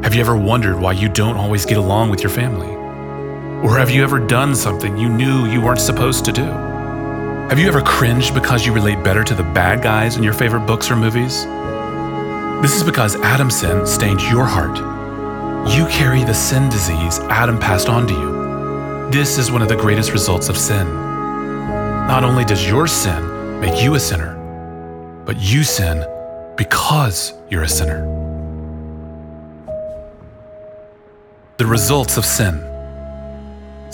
Have 0.03 0.13
you 0.13 0.21
ever 0.21 0.35
wondered 0.35 0.79
why 0.79 0.91
you 0.93 1.09
don't 1.09 1.37
always 1.37 1.65
get 1.65 1.77
along 1.77 2.09
with 2.09 2.21
your 2.21 2.31
family? 2.31 2.84
Or 3.63 3.77
have 3.77 3.89
you 3.89 4.03
ever 4.03 4.19
done 4.19 4.55
something 4.55 4.97
you 4.97 5.09
knew 5.09 5.45
you 5.45 5.61
weren't 5.61 5.79
supposed 5.79 6.25
to 6.25 6.31
do? 6.31 6.43
Have 6.43 7.59
you 7.59 7.67
ever 7.67 7.81
cringed 7.81 8.33
because 8.33 8.65
you 8.65 8.73
relate 8.73 9.03
better 9.03 9.23
to 9.23 9.33
the 9.33 9.43
bad 9.43 9.81
guys 9.81 10.17
in 10.17 10.23
your 10.23 10.33
favorite 10.33 10.65
books 10.65 10.91
or 10.91 10.95
movies? 10.95 11.45
This 12.61 12.75
is 12.75 12.83
because 12.83 13.15
Adam's 13.17 13.59
sin 13.59 13.85
stained 13.85 14.21
your 14.23 14.45
heart. 14.45 14.77
You 15.71 15.85
carry 15.87 16.23
the 16.23 16.33
sin 16.33 16.69
disease 16.69 17.19
Adam 17.29 17.59
passed 17.59 17.87
on 17.87 18.07
to 18.07 18.13
you. 18.13 19.11
This 19.11 19.37
is 19.37 19.51
one 19.51 19.61
of 19.61 19.69
the 19.69 19.75
greatest 19.75 20.11
results 20.11 20.49
of 20.49 20.57
sin. 20.57 20.85
Not 22.07 22.23
only 22.23 22.45
does 22.45 22.67
your 22.67 22.87
sin 22.87 23.59
make 23.59 23.81
you 23.81 23.95
a 23.95 23.99
sinner, 23.99 24.33
but 25.25 25.37
you 25.37 25.63
sin 25.63 26.05
because 26.57 27.33
you're 27.49 27.63
a 27.63 27.69
sinner. 27.69 28.05
The 31.57 31.65
results 31.65 32.17
of 32.17 32.25
sin 32.25 32.74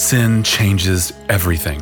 sin 0.01 0.43
changes 0.43 1.13
everything. 1.29 1.79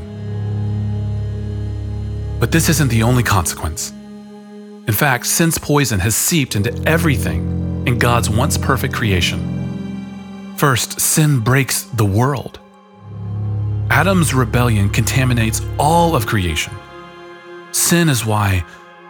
But 2.39 2.51
this 2.51 2.67
isn't 2.67 2.89
the 2.89 3.03
only 3.03 3.23
consequence. 3.23 3.91
In 3.91 4.93
fact, 4.93 5.25
sin's 5.25 5.57
poison 5.57 5.99
has 5.99 6.15
seeped 6.15 6.55
into 6.55 6.73
everything 6.85 7.85
in 7.87 7.97
God's 7.97 8.29
once 8.29 8.57
perfect 8.57 8.93
creation. 8.93 10.53
First, 10.57 10.99
sin 10.99 11.39
breaks 11.39 11.83
the 11.83 12.05
world. 12.05 12.59
Adam's 13.89 14.33
rebellion 14.33 14.89
contaminates 14.89 15.61
all 15.79 16.15
of 16.15 16.27
creation. 16.27 16.73
Sin 17.71 18.09
is 18.09 18.25
why 18.25 18.65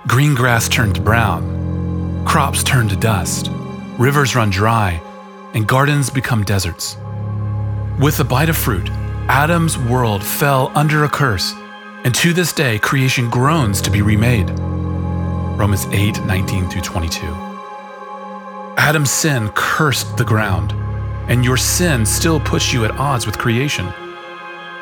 green 0.08 0.36
grass 0.36 0.70
turned 0.70 1.04
brown, 1.04 2.24
crops 2.26 2.64
turn 2.64 2.88
to 2.90 2.96
dust, 2.96 3.50
rivers 3.98 4.36
run 4.36 4.52
dry, 4.52 5.02
and 5.56 5.68
gardens 5.68 6.10
become 6.12 6.44
deserts. 6.44 6.96
With 8.00 8.16
the 8.16 8.24
bite 8.24 8.48
of 8.48 8.56
fruit, 8.56 8.90
Adam's 9.28 9.78
world 9.78 10.24
fell 10.24 10.72
under 10.74 11.04
a 11.04 11.10
curse, 11.10 11.54
and 12.06 12.16
to 12.16 12.32
this 12.32 12.54
day 12.54 12.80
creation 12.80 13.30
groans 13.30 13.82
to 13.82 13.92
be 13.92 14.02
remade. 14.02 14.50
Romans 15.60 15.86
8 15.88 16.24
19 16.24 16.70
through 16.70 16.82
22. 16.82 17.26
Adam's 18.78 19.12
sin 19.12 19.50
cursed 19.54 20.16
the 20.16 20.24
ground, 20.24 20.72
and 21.30 21.44
your 21.44 21.58
sin 21.58 22.06
still 22.06 22.40
puts 22.40 22.72
you 22.72 22.86
at 22.86 22.92
odds 22.92 23.26
with 23.26 23.38
creation. 23.38 23.92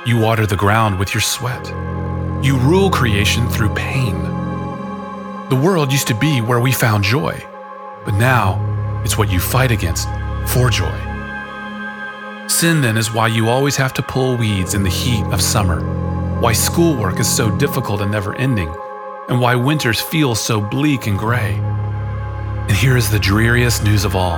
You 0.05 0.19
water 0.19 0.45
the 0.45 0.55
ground 0.55 0.99
with 0.99 1.15
your 1.15 1.21
sweat. 1.21 1.65
You 2.45 2.59
rule 2.59 2.91
creation 2.91 3.49
through 3.49 3.69
pain. 3.69 4.13
The 5.49 5.59
world 5.59 5.91
used 5.91 6.07
to 6.09 6.13
be 6.13 6.41
where 6.41 6.59
we 6.59 6.71
found 6.71 7.03
joy, 7.03 7.43
but 8.05 8.13
now 8.13 8.61
it's 9.03 9.17
what 9.17 9.31
you 9.31 9.39
fight 9.39 9.71
against 9.71 10.07
for 10.45 10.69
joy. 10.69 11.16
Sin 12.47 12.79
then 12.79 12.95
is 12.95 13.13
why 13.13 13.27
you 13.27 13.49
always 13.49 13.75
have 13.75 13.93
to 13.95 14.01
pull 14.01 14.37
weeds 14.37 14.73
in 14.73 14.81
the 14.81 14.89
heat 14.89 15.25
of 15.33 15.41
summer, 15.41 15.81
why 16.39 16.53
schoolwork 16.53 17.19
is 17.19 17.29
so 17.29 17.51
difficult 17.57 17.99
and 17.99 18.09
never 18.09 18.33
ending, 18.35 18.73
and 19.27 19.41
why 19.41 19.53
winters 19.53 19.99
feel 19.99 20.33
so 20.33 20.61
bleak 20.61 21.07
and 21.07 21.19
gray. 21.19 21.55
And 21.55 22.71
here 22.71 22.95
is 22.95 23.11
the 23.11 23.19
dreariest 23.19 23.83
news 23.83 24.05
of 24.05 24.15
all. 24.15 24.37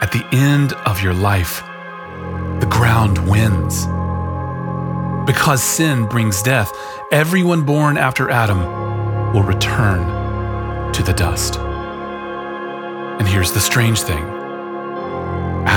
At 0.00 0.12
the 0.12 0.24
end 0.32 0.72
of 0.86 1.02
your 1.02 1.12
life, 1.12 1.62
the 2.60 2.68
ground 2.70 3.18
wins. 3.28 3.86
Because 5.26 5.62
sin 5.62 6.06
brings 6.06 6.42
death, 6.42 6.72
everyone 7.10 7.62
born 7.62 7.98
after 7.98 8.30
Adam 8.30 9.32
will 9.32 9.42
return 9.42 10.92
to 10.92 11.02
the 11.02 11.12
dust. 11.12 11.58
And 11.58 13.26
here's 13.26 13.52
the 13.52 13.60
strange 13.60 14.00
thing 14.02 14.24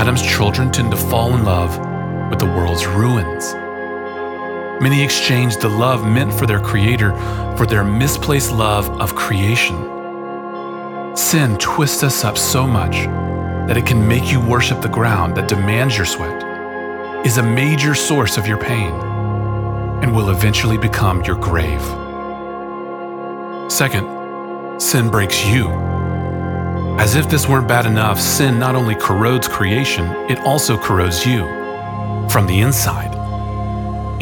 Adam's 0.04 0.20
children 0.20 0.70
tend 0.70 0.90
to 0.90 0.98
fall 0.98 1.34
in 1.34 1.46
love 1.46 1.78
with 2.28 2.38
the 2.38 2.44
world's 2.44 2.86
ruins. 2.86 3.54
Many 4.78 5.02
exchange 5.02 5.56
the 5.56 5.70
love 5.70 6.04
meant 6.04 6.30
for 6.30 6.44
their 6.44 6.60
Creator 6.60 7.12
for 7.56 7.64
their 7.64 7.82
misplaced 7.82 8.52
love 8.52 8.86
of 9.00 9.14
creation. 9.14 9.74
Sin 11.16 11.56
twists 11.56 12.02
us 12.02 12.22
up 12.22 12.36
so 12.36 12.66
much 12.66 13.06
that 13.66 13.78
it 13.78 13.86
can 13.86 14.06
make 14.06 14.30
you 14.30 14.46
worship 14.46 14.82
the 14.82 14.90
ground 14.90 15.34
that 15.38 15.48
demands 15.48 15.96
your 15.96 16.04
sweat, 16.04 17.24
is 17.24 17.38
a 17.38 17.42
major 17.42 17.94
source 17.94 18.36
of 18.36 18.46
your 18.46 18.58
pain, 18.58 18.92
and 20.02 20.14
will 20.14 20.28
eventually 20.28 20.76
become 20.76 21.24
your 21.24 21.36
grave. 21.36 21.80
Second, 23.72 24.78
sin 24.78 25.08
breaks 25.08 25.46
you. 25.46 25.93
As 26.96 27.16
if 27.16 27.28
this 27.28 27.48
weren't 27.48 27.66
bad 27.66 27.86
enough, 27.86 28.20
sin 28.20 28.56
not 28.56 28.76
only 28.76 28.94
corrodes 28.94 29.48
creation, 29.48 30.06
it 30.30 30.38
also 30.40 30.78
corrodes 30.78 31.26
you 31.26 31.40
from 32.30 32.46
the 32.46 32.60
inside. 32.60 33.12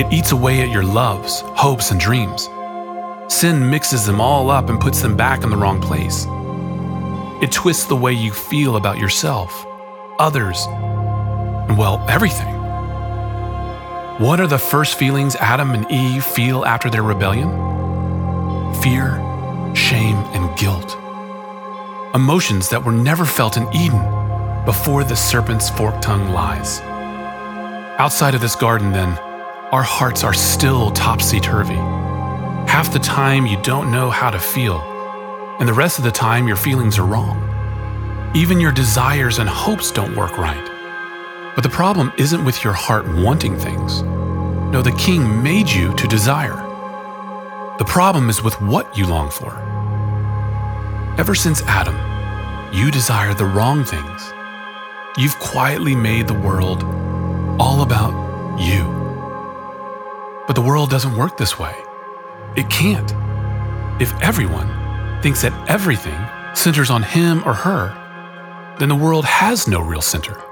It 0.00 0.10
eats 0.10 0.32
away 0.32 0.62
at 0.62 0.70
your 0.70 0.82
loves, 0.82 1.42
hopes, 1.48 1.90
and 1.90 2.00
dreams. 2.00 2.48
Sin 3.28 3.68
mixes 3.68 4.06
them 4.06 4.22
all 4.22 4.50
up 4.50 4.70
and 4.70 4.80
puts 4.80 5.02
them 5.02 5.18
back 5.18 5.44
in 5.44 5.50
the 5.50 5.56
wrong 5.56 5.82
place. 5.82 6.26
It 7.42 7.52
twists 7.52 7.84
the 7.84 7.94
way 7.94 8.14
you 8.14 8.32
feel 8.32 8.76
about 8.76 8.96
yourself, 8.96 9.66
others, 10.18 10.64
and 10.66 11.76
well, 11.76 12.04
everything. 12.08 12.54
What 14.18 14.40
are 14.40 14.46
the 14.46 14.58
first 14.58 14.98
feelings 14.98 15.36
Adam 15.36 15.72
and 15.72 15.88
Eve 15.90 16.24
feel 16.24 16.64
after 16.64 16.88
their 16.88 17.02
rebellion? 17.02 17.50
Fear, 18.80 19.20
shame, 19.74 20.16
and 20.32 20.58
guilt 20.58 20.96
emotions 22.14 22.68
that 22.68 22.84
were 22.84 22.92
never 22.92 23.24
felt 23.24 23.56
in 23.56 23.66
Eden 23.74 24.04
before 24.66 25.02
the 25.02 25.16
serpent's 25.16 25.70
forked 25.70 26.02
tongue 26.02 26.28
lies. 26.30 26.80
Outside 27.98 28.34
of 28.34 28.42
this 28.42 28.54
garden, 28.54 28.92
then, 28.92 29.16
our 29.72 29.82
hearts 29.82 30.22
are 30.22 30.34
still 30.34 30.90
topsy 30.90 31.40
turvy. 31.40 31.80
Half 32.70 32.92
the 32.92 32.98
time, 32.98 33.46
you 33.46 33.60
don't 33.62 33.90
know 33.90 34.10
how 34.10 34.28
to 34.28 34.38
feel, 34.38 34.80
and 35.58 35.66
the 35.66 35.72
rest 35.72 35.96
of 35.96 36.04
the 36.04 36.10
time, 36.10 36.46
your 36.46 36.56
feelings 36.56 36.98
are 36.98 37.06
wrong. 37.06 37.38
Even 38.34 38.60
your 38.60 38.72
desires 38.72 39.38
and 39.38 39.48
hopes 39.48 39.90
don't 39.90 40.14
work 40.14 40.36
right. 40.36 40.70
But 41.54 41.62
the 41.62 41.70
problem 41.70 42.12
isn't 42.18 42.44
with 42.44 42.62
your 42.62 42.74
heart 42.74 43.06
wanting 43.08 43.58
things. 43.58 44.02
No, 44.02 44.82
the 44.82 44.92
king 44.92 45.42
made 45.42 45.70
you 45.70 45.94
to 45.94 46.06
desire. 46.06 46.56
The 47.78 47.86
problem 47.86 48.28
is 48.28 48.42
with 48.42 48.60
what 48.60 48.96
you 48.96 49.06
long 49.06 49.30
for. 49.30 49.71
Ever 51.18 51.34
since 51.34 51.60
Adam, 51.64 51.94
you 52.74 52.90
desire 52.90 53.34
the 53.34 53.44
wrong 53.44 53.84
things. 53.84 54.32
You've 55.18 55.38
quietly 55.38 55.94
made 55.94 56.26
the 56.26 56.32
world 56.32 56.82
all 57.60 57.82
about 57.82 58.58
you. 58.58 58.82
But 60.46 60.54
the 60.54 60.62
world 60.62 60.88
doesn't 60.88 61.14
work 61.14 61.36
this 61.36 61.58
way. 61.58 61.74
It 62.56 62.70
can't. 62.70 63.12
If 64.00 64.18
everyone 64.22 65.20
thinks 65.20 65.42
that 65.42 65.52
everything 65.68 66.18
centers 66.54 66.90
on 66.90 67.02
him 67.02 67.42
or 67.44 67.52
her, 67.52 67.94
then 68.78 68.88
the 68.88 68.96
world 68.96 69.26
has 69.26 69.68
no 69.68 69.82
real 69.82 70.00
center. 70.00 70.42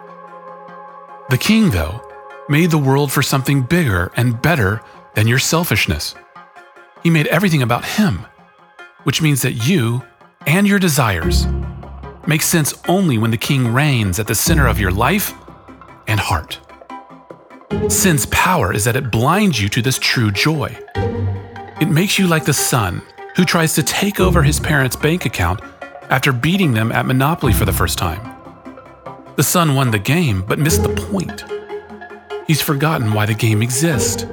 The 1.31 1.39
king, 1.39 1.71
though, 1.71 2.07
made 2.51 2.71
the 2.71 2.77
world 2.77 3.11
for 3.11 3.23
something 3.23 3.63
bigger 3.63 4.13
and 4.15 4.43
better 4.43 4.83
than 5.15 5.27
your 5.27 5.39
selfishness. 5.39 6.15
He 7.03 7.09
made 7.09 7.29
everything 7.29 7.63
about 7.63 7.87
him, 7.87 8.27
which 9.05 9.23
means 9.23 9.41
that 9.41 9.67
you 9.67 10.03
and 10.47 10.67
your 10.67 10.79
desires 10.79 11.47
make 12.27 12.43
sense 12.43 12.75
only 12.89 13.19
when 13.19 13.31
the 13.31 13.37
king 13.37 13.73
reigns 13.73 14.19
at 14.19 14.27
the 14.27 14.35
center 14.35 14.67
of 14.67 14.79
your 14.79 14.91
life 14.91 15.35
and 16.07 16.19
heart. 16.19 16.61
Sin's 17.89 18.27
power 18.27 18.73
is 18.73 18.85
that 18.85 18.97
it 18.97 19.11
blinds 19.11 19.61
you 19.61 19.69
to 19.71 19.83
this 19.83 19.99
true 19.99 20.31
joy. 20.31 20.77
It 21.81 21.89
makes 21.89 22.19
you 22.19 22.27
like 22.27 22.45
the 22.45 22.53
son 22.53 23.03
who 23.37 23.45
tries 23.45 23.75
to 23.75 23.83
take 23.83 24.21
over 24.21 24.43
his 24.43 24.61
parents' 24.61 24.97
bank 24.97 25.25
account 25.25 25.61
after 26.11 26.33
beating 26.33 26.73
them 26.73 26.93
at 26.93 27.07
Monopoly 27.07 27.53
for 27.53 27.65
the 27.65 27.73
first 27.73 27.99
time. 27.99 28.37
The 29.37 29.43
son 29.43 29.75
won 29.75 29.91
the 29.91 29.99
game 29.99 30.43
but 30.47 30.59
missed 30.59 30.83
the 30.83 30.95
point. 30.95 31.45
He's 32.47 32.61
forgotten 32.61 33.13
why 33.13 33.27
the 33.27 33.35
game 33.35 33.63
exists. 33.63 34.27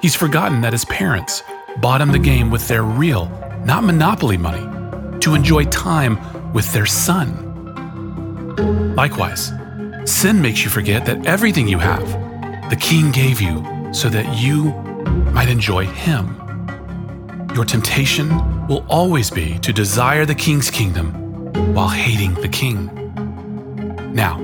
He's 0.00 0.14
forgotten 0.14 0.60
that 0.60 0.72
his 0.72 0.84
parents 0.86 1.42
bought 1.78 2.00
him 2.00 2.12
the 2.12 2.18
game 2.18 2.50
with 2.50 2.68
their 2.68 2.84
real, 2.84 3.26
not 3.64 3.84
Monopoly 3.84 4.36
money 4.36 4.81
to 5.22 5.34
enjoy 5.34 5.64
time 5.64 6.18
with 6.52 6.72
their 6.72 6.84
son. 6.84 7.50
Likewise, 8.96 9.52
sin 10.04 10.42
makes 10.42 10.64
you 10.64 10.70
forget 10.70 11.06
that 11.06 11.24
everything 11.26 11.68
you 11.68 11.78
have, 11.78 12.04
the 12.68 12.76
King 12.76 13.12
gave 13.12 13.40
you 13.40 13.64
so 13.92 14.08
that 14.08 14.26
you 14.36 14.72
might 15.32 15.48
enjoy 15.48 15.86
Him. 15.86 16.36
Your 17.54 17.64
temptation 17.64 18.28
will 18.66 18.84
always 18.88 19.30
be 19.30 19.58
to 19.60 19.72
desire 19.72 20.26
the 20.26 20.34
King's 20.34 20.70
kingdom 20.70 21.12
while 21.72 21.88
hating 21.88 22.34
the 22.34 22.48
King. 22.48 22.90
Now, 24.12 24.40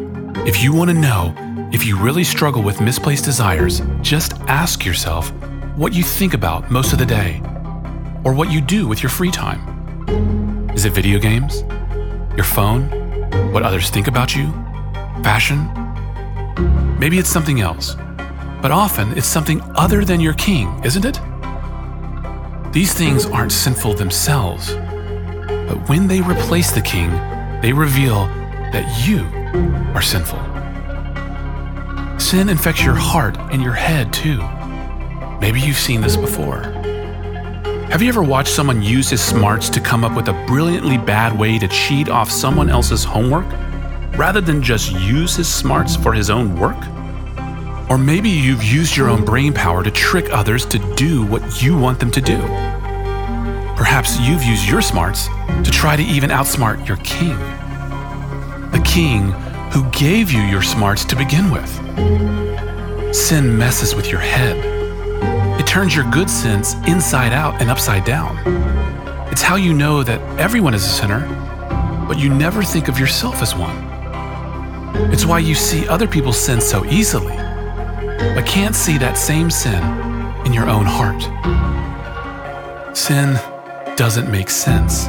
if 0.46 0.62
you 0.62 0.72
want 0.72 0.90
to 0.90 0.94
know 0.94 1.34
if 1.72 1.84
you 1.84 1.98
really 1.98 2.24
struggle 2.24 2.62
with 2.62 2.80
misplaced 2.80 3.24
desires, 3.24 3.82
just 4.00 4.34
ask 4.42 4.86
yourself 4.86 5.32
what 5.76 5.92
you 5.92 6.04
think 6.04 6.34
about 6.34 6.70
most 6.70 6.92
of 6.92 6.98
the 6.98 7.06
day 7.06 7.40
or 8.24 8.32
what 8.32 8.52
you 8.52 8.60
do 8.60 8.86
with 8.86 9.02
your 9.02 9.10
free 9.10 9.30
time. 9.30 10.47
Is 10.78 10.84
it 10.84 10.92
video 10.92 11.18
games? 11.18 11.62
Your 12.36 12.44
phone? 12.44 12.84
What 13.52 13.64
others 13.64 13.90
think 13.90 14.06
about 14.06 14.36
you? 14.36 14.52
Fashion? 15.24 15.66
Maybe 17.00 17.18
it's 17.18 17.28
something 17.28 17.60
else. 17.60 17.96
But 18.62 18.70
often 18.70 19.10
it's 19.18 19.26
something 19.26 19.60
other 19.74 20.04
than 20.04 20.20
your 20.20 20.34
king, 20.34 20.68
isn't 20.84 21.04
it? 21.04 21.20
These 22.72 22.94
things 22.94 23.26
aren't 23.26 23.50
sinful 23.50 23.94
themselves. 23.94 24.72
But 24.72 25.88
when 25.88 26.06
they 26.06 26.20
replace 26.20 26.70
the 26.70 26.80
king, 26.80 27.10
they 27.60 27.72
reveal 27.72 28.26
that 28.70 29.04
you 29.04 29.24
are 29.96 30.00
sinful. 30.00 30.38
Sin 32.20 32.48
infects 32.48 32.84
your 32.84 32.94
heart 32.94 33.36
and 33.50 33.64
your 33.64 33.72
head 33.72 34.12
too. 34.12 34.38
Maybe 35.40 35.60
you've 35.60 35.76
seen 35.76 36.02
this 36.02 36.16
before. 36.16 36.77
Have 37.90 38.02
you 38.02 38.08
ever 38.10 38.22
watched 38.22 38.52
someone 38.52 38.82
use 38.82 39.08
his 39.08 39.22
smarts 39.22 39.70
to 39.70 39.80
come 39.80 40.04
up 40.04 40.14
with 40.14 40.28
a 40.28 40.44
brilliantly 40.46 40.98
bad 40.98 41.36
way 41.36 41.58
to 41.58 41.66
cheat 41.68 42.10
off 42.10 42.30
someone 42.30 42.68
else's 42.68 43.02
homework, 43.02 43.46
rather 44.18 44.42
than 44.42 44.62
just 44.62 44.92
use 44.92 45.34
his 45.34 45.48
smarts 45.48 45.96
for 45.96 46.12
his 46.12 46.28
own 46.28 46.54
work? 46.54 46.76
Or 47.88 47.96
maybe 47.96 48.28
you've 48.28 48.62
used 48.62 48.94
your 48.94 49.08
own 49.08 49.24
brain 49.24 49.54
power 49.54 49.82
to 49.82 49.90
trick 49.90 50.30
others 50.30 50.66
to 50.66 50.78
do 50.96 51.24
what 51.24 51.62
you 51.62 51.78
want 51.78 51.98
them 51.98 52.10
to 52.10 52.20
do. 52.20 52.36
Perhaps 53.74 54.20
you've 54.20 54.44
used 54.44 54.68
your 54.68 54.82
smarts 54.82 55.28
to 55.64 55.70
try 55.70 55.96
to 55.96 56.02
even 56.02 56.28
outsmart 56.28 56.86
your 56.86 56.98
king. 56.98 57.38
The 58.70 58.82
king 58.84 59.32
who 59.72 59.88
gave 59.92 60.30
you 60.30 60.42
your 60.42 60.62
smarts 60.62 61.06
to 61.06 61.16
begin 61.16 61.50
with. 61.50 61.70
Sin 63.16 63.56
messes 63.56 63.94
with 63.94 64.10
your 64.10 64.20
head 64.20 64.67
turns 65.66 65.94
your 65.94 66.08
good 66.10 66.30
sense 66.30 66.74
inside 66.86 67.32
out 67.32 67.60
and 67.60 67.70
upside 67.70 68.04
down. 68.04 68.38
It's 69.30 69.42
how 69.42 69.56
you 69.56 69.74
know 69.74 70.02
that 70.02 70.20
everyone 70.38 70.74
is 70.74 70.84
a 70.84 70.88
sinner, 70.88 71.20
but 72.08 72.18
you 72.18 72.32
never 72.32 72.62
think 72.62 72.88
of 72.88 72.98
yourself 72.98 73.42
as 73.42 73.54
one. 73.54 73.76
It's 75.12 75.24
why 75.24 75.38
you 75.38 75.54
see 75.54 75.86
other 75.88 76.06
people's 76.06 76.38
sin 76.38 76.60
so 76.60 76.84
easily, 76.86 77.36
but 78.34 78.46
can't 78.46 78.74
see 78.74 78.98
that 78.98 79.16
same 79.16 79.50
sin 79.50 79.82
in 80.46 80.52
your 80.52 80.68
own 80.68 80.86
heart. 80.86 81.22
Sin 82.96 83.34
doesn't 83.96 84.30
make 84.30 84.50
sense, 84.50 85.06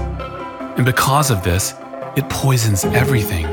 and 0.77 0.85
because 0.85 1.31
of 1.31 1.43
this, 1.43 1.73
it 2.15 2.29
poisons 2.29 2.85
everything, 2.85 3.45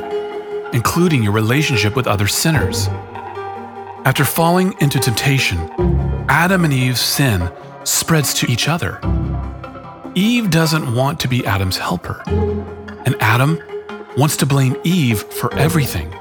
including 0.72 1.22
your 1.22 1.32
relationship 1.32 1.94
with 1.94 2.06
other 2.06 2.26
sinners. 2.26 2.88
After 4.06 4.24
falling 4.24 4.72
into 4.80 5.00
temptation, 5.00 5.58
Adam 6.28 6.64
and 6.64 6.72
Eve's 6.72 7.00
sin 7.00 7.50
spreads 7.82 8.32
to 8.34 8.46
each 8.48 8.68
other. 8.68 9.00
Eve 10.14 10.48
doesn't 10.48 10.94
want 10.94 11.18
to 11.18 11.26
be 11.26 11.44
Adam's 11.44 11.76
helper, 11.76 12.22
and 13.04 13.16
Adam 13.18 13.60
wants 14.16 14.36
to 14.36 14.46
blame 14.46 14.76
Eve 14.84 15.24
for 15.24 15.52
everything. 15.54 16.12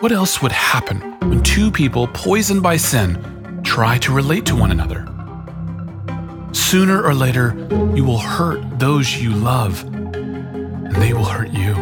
What 0.00 0.12
else 0.12 0.42
would 0.42 0.52
happen 0.52 1.00
when 1.20 1.42
two 1.42 1.70
people 1.70 2.06
poisoned 2.08 2.62
by 2.62 2.76
sin 2.76 3.62
try 3.64 3.96
to 4.00 4.12
relate 4.12 4.44
to 4.44 4.54
one 4.54 4.72
another? 4.72 5.08
Sooner 6.52 7.02
or 7.02 7.14
later, 7.14 7.56
you 7.96 8.04
will 8.04 8.18
hurt 8.18 8.78
those 8.78 9.16
you 9.16 9.30
love, 9.30 9.84
and 9.84 10.94
they 10.96 11.14
will 11.14 11.24
hurt 11.24 11.48
you. 11.48 11.72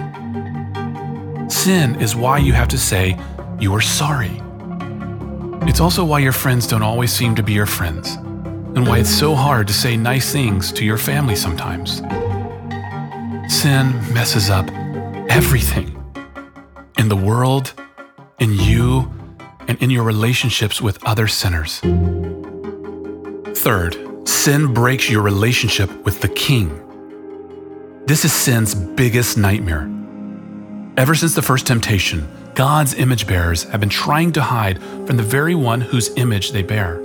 Sin 1.50 2.00
is 2.00 2.14
why 2.14 2.38
you 2.38 2.52
have 2.52 2.68
to 2.68 2.78
say 2.78 3.18
you 3.58 3.74
are 3.74 3.80
sorry. 3.80 4.40
It's 5.62 5.80
also 5.80 6.04
why 6.04 6.20
your 6.20 6.32
friends 6.32 6.66
don't 6.66 6.82
always 6.82 7.12
seem 7.12 7.34
to 7.36 7.42
be 7.42 7.52
your 7.52 7.66
friends, 7.66 8.16
and 8.16 8.86
why 8.86 8.98
it's 8.98 9.10
so 9.10 9.34
hard 9.34 9.66
to 9.68 9.72
say 9.72 9.96
nice 9.96 10.32
things 10.32 10.72
to 10.72 10.84
your 10.84 10.98
family 10.98 11.36
sometimes. 11.36 11.98
Sin 13.48 13.92
messes 14.12 14.48
up 14.50 14.70
everything 15.28 15.96
in 16.98 17.08
the 17.08 17.16
world, 17.16 17.74
in 18.38 18.54
you, 18.54 19.10
and 19.68 19.80
in 19.82 19.90
your 19.90 20.04
relationships 20.04 20.80
with 20.80 21.02
other 21.04 21.28
sinners. 21.28 21.80
Third, 23.56 23.96
sin 24.26 24.72
breaks 24.72 25.10
your 25.10 25.22
relationship 25.22 25.90
with 26.04 26.20
the 26.20 26.28
king. 26.28 26.68
This 28.06 28.24
is 28.24 28.32
sin's 28.32 28.74
biggest 28.74 29.36
nightmare. 29.36 29.90
Ever 30.96 31.14
since 31.14 31.34
the 31.34 31.42
first 31.42 31.66
temptation, 31.66 32.26
God's 32.60 32.92
image 32.92 33.26
bearers 33.26 33.62
have 33.70 33.80
been 33.80 33.88
trying 33.88 34.32
to 34.32 34.42
hide 34.42 34.82
from 35.06 35.16
the 35.16 35.22
very 35.22 35.54
one 35.54 35.80
whose 35.80 36.14
image 36.18 36.52
they 36.52 36.60
bear. 36.60 37.02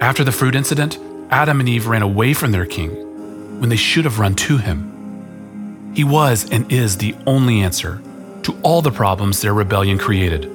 After 0.00 0.24
the 0.24 0.32
fruit 0.32 0.54
incident, 0.54 0.98
Adam 1.28 1.60
and 1.60 1.68
Eve 1.68 1.86
ran 1.86 2.00
away 2.00 2.32
from 2.32 2.50
their 2.50 2.64
king 2.64 3.60
when 3.60 3.68
they 3.68 3.76
should 3.76 4.06
have 4.06 4.18
run 4.18 4.34
to 4.36 4.56
him. 4.56 5.92
He 5.94 6.02
was 6.02 6.50
and 6.50 6.72
is 6.72 6.96
the 6.96 7.14
only 7.26 7.60
answer 7.60 8.00
to 8.44 8.58
all 8.62 8.80
the 8.80 8.90
problems 8.90 9.42
their 9.42 9.52
rebellion 9.52 9.98
created, 9.98 10.46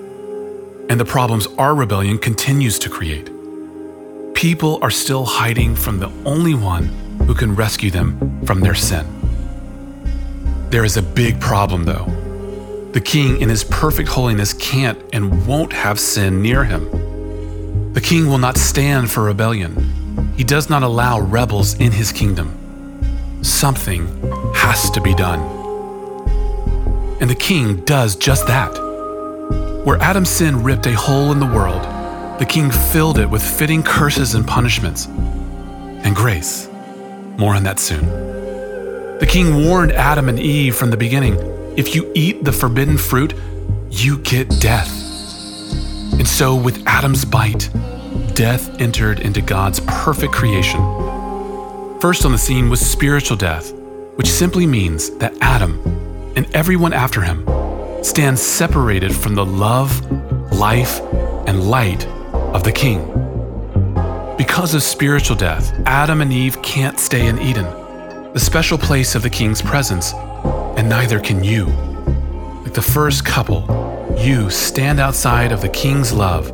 and 0.89 0.99
the 0.99 1.05
problems 1.05 1.45
our 1.59 1.75
rebellion 1.75 2.17
continues 2.17 2.79
to 2.79 2.89
create. 2.89 3.29
People 4.33 4.79
are 4.81 4.89
still 4.89 5.23
hiding 5.23 5.75
from 5.75 5.99
the 5.99 6.11
only 6.25 6.55
one 6.55 6.85
who 7.27 7.35
can 7.35 7.55
rescue 7.55 7.91
them 7.91 8.43
from 8.43 8.61
their 8.61 8.73
sin. 8.73 9.05
There 10.71 10.83
is 10.83 10.97
a 10.97 11.03
big 11.03 11.39
problem, 11.39 11.83
though. 11.83 12.22
The 12.93 13.01
king, 13.01 13.41
in 13.41 13.49
his 13.49 13.63
perfect 13.63 14.07
holiness, 14.07 14.53
can't 14.53 14.99
and 15.11 15.47
won't 15.47 15.73
have 15.73 15.99
sin 15.99 16.43
near 16.43 16.63
him. 16.63 17.91
The 17.93 18.01
king 18.01 18.27
will 18.27 18.37
not 18.37 18.55
stand 18.55 19.09
for 19.09 19.23
rebellion. 19.23 20.33
He 20.37 20.43
does 20.43 20.69
not 20.69 20.83
allow 20.83 21.19
rebels 21.19 21.73
in 21.79 21.91
his 21.91 22.11
kingdom. 22.11 23.39
Something 23.41 24.05
has 24.53 24.91
to 24.91 25.01
be 25.01 25.15
done. 25.15 25.39
And 27.19 27.27
the 27.27 27.35
king 27.35 27.77
does 27.77 28.15
just 28.15 28.45
that. 28.45 28.71
Where 29.85 29.97
Adam's 29.97 30.29
sin 30.29 30.61
ripped 30.61 30.85
a 30.85 30.93
hole 30.93 31.31
in 31.31 31.39
the 31.39 31.47
world, 31.47 31.81
the 32.39 32.45
king 32.45 32.69
filled 32.69 33.17
it 33.17 33.27
with 33.27 33.41
fitting 33.41 33.81
curses 33.81 34.35
and 34.35 34.45
punishments 34.45 35.07
and 35.07 36.15
grace. 36.15 36.69
More 37.37 37.55
on 37.55 37.63
that 37.63 37.79
soon. 37.79 38.05
The 39.17 39.27
king 39.27 39.65
warned 39.65 39.93
Adam 39.93 40.29
and 40.29 40.39
Eve 40.39 40.75
from 40.75 40.91
the 40.91 40.97
beginning 40.97 41.52
if 41.75 41.95
you 41.95 42.11
eat 42.13 42.43
the 42.43 42.51
forbidden 42.51 42.97
fruit, 42.97 43.33
you 43.89 44.19
get 44.19 44.47
death. 44.59 44.91
And 46.13 46.27
so, 46.27 46.55
with 46.55 46.85
Adam's 46.85 47.25
bite, 47.25 47.69
death 48.35 48.79
entered 48.79 49.19
into 49.19 49.41
God's 49.41 49.79
perfect 49.81 50.33
creation. 50.33 50.79
First 51.99 52.25
on 52.25 52.31
the 52.31 52.37
scene 52.37 52.69
was 52.69 52.79
spiritual 52.79 53.37
death, 53.37 53.73
which 54.15 54.27
simply 54.27 54.67
means 54.67 55.09
that 55.17 55.35
Adam 55.41 55.81
and 56.35 56.45
everyone 56.55 56.93
after 56.93 57.21
him 57.21 57.43
stands 58.03 58.41
separated 58.41 59.15
from 59.15 59.33
the 59.33 59.45
love, 59.45 59.99
life, 60.51 60.99
and 61.47 61.69
light 61.69 62.05
of 62.53 62.63
the 62.63 62.71
King. 62.71 62.99
Because 64.37 64.75
of 64.75 64.83
spiritual 64.83 65.35
death, 65.35 65.73
Adam 65.87 66.21
and 66.21 66.31
Eve 66.31 66.61
can't 66.61 66.99
stay 66.99 67.25
in 67.25 67.39
Eden, 67.39 67.65
the 68.33 68.39
special 68.39 68.77
place 68.77 69.15
of 69.15 69.23
the 69.23 69.29
King's 69.29 69.61
presence 69.61 70.13
and 70.77 70.89
neither 70.89 71.19
can 71.19 71.43
you. 71.43 71.65
Like 72.63 72.73
the 72.73 72.81
first 72.81 73.25
couple, 73.25 74.15
you 74.17 74.49
stand 74.49 74.99
outside 74.99 75.51
of 75.51 75.61
the 75.61 75.69
king's 75.69 76.11
love 76.11 76.51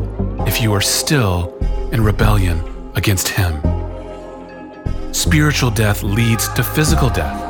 if 0.48 0.62
you 0.62 0.74
are 0.74 0.82
still 0.82 1.58
in 1.92 2.04
rebellion 2.04 2.62
against 2.96 3.30
him. 3.30 3.62
Spiritual 5.14 5.72
death 5.72 6.04
leads 6.04 6.48
to 6.50 6.64
physical 6.64 7.10
death. 7.10 7.42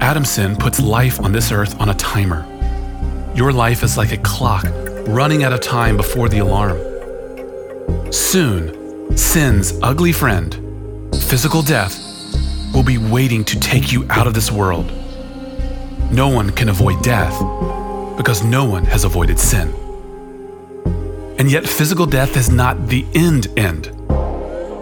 Adam's 0.00 0.30
sin 0.30 0.56
puts 0.56 0.80
life 0.80 1.20
on 1.20 1.32
this 1.32 1.50
earth 1.50 1.80
on 1.80 1.88
a 1.88 1.94
timer. 1.94 2.46
Your 3.34 3.52
life 3.52 3.82
is 3.82 3.96
like 3.96 4.12
a 4.12 4.18
clock 4.18 4.64
running 5.08 5.44
out 5.44 5.52
of 5.52 5.60
time 5.60 5.96
before 5.96 6.28
the 6.28 6.38
alarm. 6.38 6.78
Soon, 8.12 9.16
sin's 9.16 9.78
ugly 9.82 10.12
friend, 10.12 10.54
physical 11.22 11.62
death, 11.62 12.02
will 12.74 12.82
be 12.82 12.98
waiting 12.98 13.44
to 13.44 13.58
take 13.58 13.92
you 13.92 14.06
out 14.10 14.26
of 14.26 14.34
this 14.34 14.50
world. 14.50 14.90
No 16.10 16.28
one 16.28 16.50
can 16.52 16.68
avoid 16.68 17.02
death 17.02 17.36
because 18.16 18.44
no 18.44 18.64
one 18.64 18.84
has 18.84 19.02
avoided 19.02 19.40
sin. 19.40 19.74
And 21.38 21.50
yet, 21.50 21.66
physical 21.66 22.06
death 22.06 22.36
is 22.36 22.48
not 22.48 22.86
the 22.86 23.04
end 23.14 23.48
end. 23.58 23.90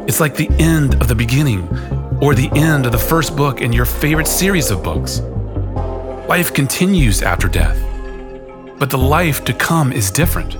It's 0.07 0.21
like 0.21 0.37
the 0.37 0.51
end 0.59 0.95
of 1.01 1.09
the 1.09 1.15
beginning 1.15 1.67
or 2.21 2.35
the 2.35 2.51
end 2.55 2.85
of 2.85 2.93
the 2.93 2.99
first 2.99 3.37
book 3.37 3.63
in 3.63 3.73
your 3.73 3.87
favorite 3.87 4.29
series 4.29 4.71
of 4.71 4.85
books. 4.85 5.21
Life 6.29 6.53
continues 6.53 7.23
after 7.23 7.49
death, 7.49 7.83
but 8.79 8.91
the 8.91 8.99
life 8.99 9.45
to 9.47 9.55
come 9.55 9.93
is 9.93 10.11
different. 10.11 10.57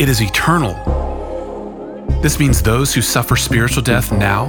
It 0.00 0.08
is 0.08 0.20
eternal. 0.20 0.74
This 2.22 2.40
means 2.40 2.60
those 2.60 2.92
who 2.92 3.02
suffer 3.02 3.36
spiritual 3.36 3.84
death 3.84 4.10
now 4.10 4.46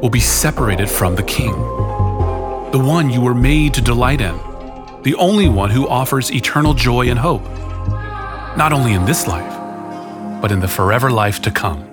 will 0.00 0.10
be 0.10 0.20
separated 0.20 0.88
from 0.88 1.16
the 1.16 1.24
King, 1.24 1.52
the 2.70 2.82
one 2.82 3.10
you 3.10 3.20
were 3.20 3.34
made 3.34 3.74
to 3.74 3.82
delight 3.82 4.20
in 4.20 4.49
the 5.02 5.14
only 5.14 5.48
one 5.48 5.70
who 5.70 5.88
offers 5.88 6.30
eternal 6.30 6.74
joy 6.74 7.08
and 7.08 7.18
hope, 7.18 7.42
not 8.56 8.72
only 8.72 8.92
in 8.92 9.04
this 9.06 9.26
life, 9.26 10.40
but 10.42 10.52
in 10.52 10.60
the 10.60 10.68
forever 10.68 11.10
life 11.10 11.40
to 11.42 11.50
come. 11.50 11.86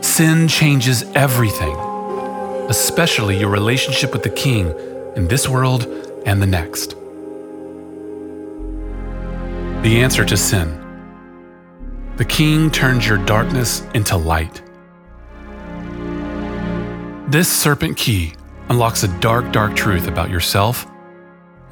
Sin 0.00 0.48
changes 0.48 1.02
everything, 1.14 1.76
especially 2.68 3.38
your 3.38 3.50
relationship 3.50 4.12
with 4.12 4.22
the 4.22 4.30
King 4.30 4.74
in 5.16 5.28
this 5.28 5.48
world 5.48 5.86
and 6.24 6.40
the 6.40 6.46
next. 6.46 6.96
The 9.82 10.00
answer 10.00 10.24
to 10.24 10.36
sin. 10.36 10.78
The 12.16 12.24
King 12.24 12.70
turns 12.70 13.06
your 13.06 13.18
darkness 13.18 13.82
into 13.94 14.16
light. 14.16 14.62
This 17.28 17.50
serpent 17.50 17.96
key 17.96 18.34
unlocks 18.68 19.02
a 19.02 19.08
dark, 19.20 19.52
dark 19.52 19.74
truth 19.74 20.06
about 20.06 20.30
yourself 20.30 20.86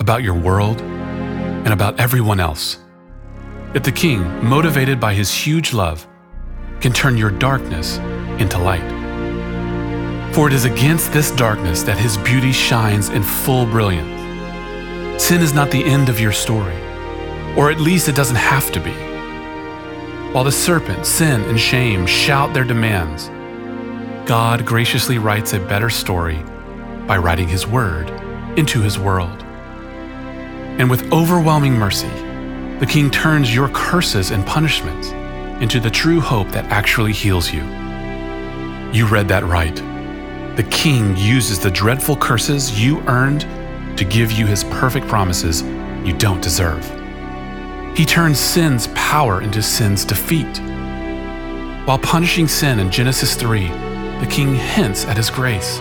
about 0.00 0.22
your 0.22 0.34
world, 0.34 0.80
and 0.80 1.68
about 1.74 2.00
everyone 2.00 2.40
else. 2.40 2.78
That 3.74 3.84
the 3.84 3.92
King, 3.92 4.22
motivated 4.44 4.98
by 4.98 5.12
his 5.12 5.32
huge 5.32 5.74
love, 5.74 6.06
can 6.80 6.92
turn 6.92 7.18
your 7.18 7.30
darkness 7.30 7.98
into 8.40 8.58
light. 8.58 8.98
For 10.34 10.46
it 10.46 10.54
is 10.54 10.64
against 10.64 11.12
this 11.12 11.30
darkness 11.32 11.82
that 11.82 11.98
his 11.98 12.16
beauty 12.18 12.50
shines 12.50 13.10
in 13.10 13.22
full 13.22 13.66
brilliance. 13.66 15.22
Sin 15.22 15.42
is 15.42 15.52
not 15.52 15.70
the 15.70 15.84
end 15.84 16.08
of 16.08 16.18
your 16.18 16.32
story, 16.32 16.80
or 17.56 17.70
at 17.70 17.78
least 17.78 18.08
it 18.08 18.16
doesn't 18.16 18.36
have 18.36 18.72
to 18.72 18.80
be. 18.80 18.94
While 20.32 20.44
the 20.44 20.52
serpent, 20.52 21.04
sin, 21.04 21.42
and 21.42 21.60
shame 21.60 22.06
shout 22.06 22.54
their 22.54 22.64
demands, 22.64 23.28
God 24.26 24.64
graciously 24.64 25.18
writes 25.18 25.52
a 25.52 25.58
better 25.58 25.90
story 25.90 26.42
by 27.06 27.18
writing 27.18 27.48
his 27.48 27.66
word 27.66 28.08
into 28.56 28.80
his 28.80 28.98
world. 28.98 29.39
And 30.80 30.88
with 30.88 31.12
overwhelming 31.12 31.74
mercy, 31.74 32.08
the 32.78 32.86
King 32.88 33.10
turns 33.10 33.54
your 33.54 33.68
curses 33.68 34.30
and 34.30 34.46
punishments 34.46 35.08
into 35.62 35.78
the 35.78 35.90
true 35.90 36.20
hope 36.20 36.48
that 36.52 36.64
actually 36.72 37.12
heals 37.12 37.52
you. 37.52 37.60
You 38.90 39.06
read 39.06 39.28
that 39.28 39.44
right. 39.44 39.76
The 40.56 40.66
King 40.70 41.14
uses 41.18 41.58
the 41.58 41.70
dreadful 41.70 42.16
curses 42.16 42.82
you 42.82 43.02
earned 43.02 43.42
to 43.98 44.06
give 44.06 44.32
you 44.32 44.46
his 44.46 44.64
perfect 44.64 45.06
promises 45.06 45.60
you 46.02 46.14
don't 46.14 46.42
deserve. 46.42 46.82
He 47.94 48.06
turns 48.06 48.38
sin's 48.38 48.86
power 48.94 49.42
into 49.42 49.62
sin's 49.62 50.06
defeat. 50.06 50.60
While 51.86 51.98
punishing 51.98 52.48
sin 52.48 52.78
in 52.78 52.90
Genesis 52.90 53.36
3, 53.36 53.66
the 54.20 54.28
king 54.30 54.54
hints 54.54 55.04
at 55.04 55.18
his 55.18 55.28
grace. 55.28 55.76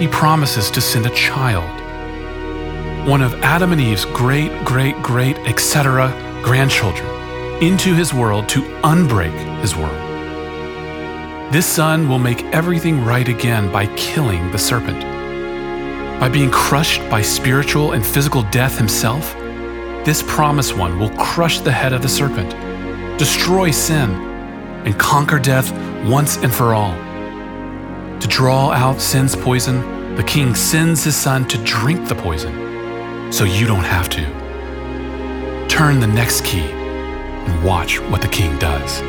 He 0.00 0.08
promises 0.08 0.72
to 0.72 0.80
send 0.80 1.06
a 1.06 1.14
child 1.14 1.81
one 3.06 3.20
of 3.20 3.34
Adam 3.42 3.72
and 3.72 3.80
Eve's 3.80 4.04
great, 4.04 4.64
great, 4.64 4.94
great, 5.02 5.36
etc. 5.38 6.08
grandchildren, 6.44 7.04
into 7.60 7.94
his 7.94 8.14
world 8.14 8.48
to 8.48 8.62
unbreak 8.84 9.32
his 9.60 9.74
world. 9.74 9.92
This 11.52 11.66
son 11.66 12.08
will 12.08 12.20
make 12.20 12.44
everything 12.54 13.04
right 13.04 13.28
again 13.28 13.72
by 13.72 13.86
killing 13.96 14.52
the 14.52 14.58
serpent. 14.58 15.00
By 16.20 16.28
being 16.28 16.52
crushed 16.52 17.00
by 17.10 17.22
spiritual 17.22 17.90
and 17.90 18.06
physical 18.06 18.44
death 18.50 18.78
himself, 18.78 19.34
this 20.04 20.22
promised 20.22 20.76
one 20.76 21.00
will 21.00 21.10
crush 21.16 21.58
the 21.58 21.72
head 21.72 21.92
of 21.92 22.02
the 22.02 22.08
serpent, 22.08 22.50
destroy 23.18 23.72
sin, 23.72 24.10
and 24.84 24.96
conquer 24.96 25.40
death 25.40 25.72
once 26.06 26.36
and 26.36 26.54
for 26.54 26.72
all. 26.72 26.94
To 28.20 28.28
draw 28.28 28.70
out 28.70 29.00
sin's 29.00 29.34
poison, 29.34 30.14
the 30.14 30.22
king 30.22 30.54
sends 30.54 31.02
his 31.02 31.16
son 31.16 31.48
to 31.48 31.58
drink 31.64 32.06
the 32.06 32.14
poison 32.14 32.61
so 33.32 33.44
you 33.44 33.66
don't 33.66 33.84
have 33.84 34.08
to. 34.10 34.24
Turn 35.66 36.00
the 36.00 36.06
next 36.06 36.44
key 36.44 36.60
and 36.60 37.64
watch 37.64 37.98
what 37.98 38.20
the 38.20 38.28
king 38.28 38.58
does. 38.58 39.00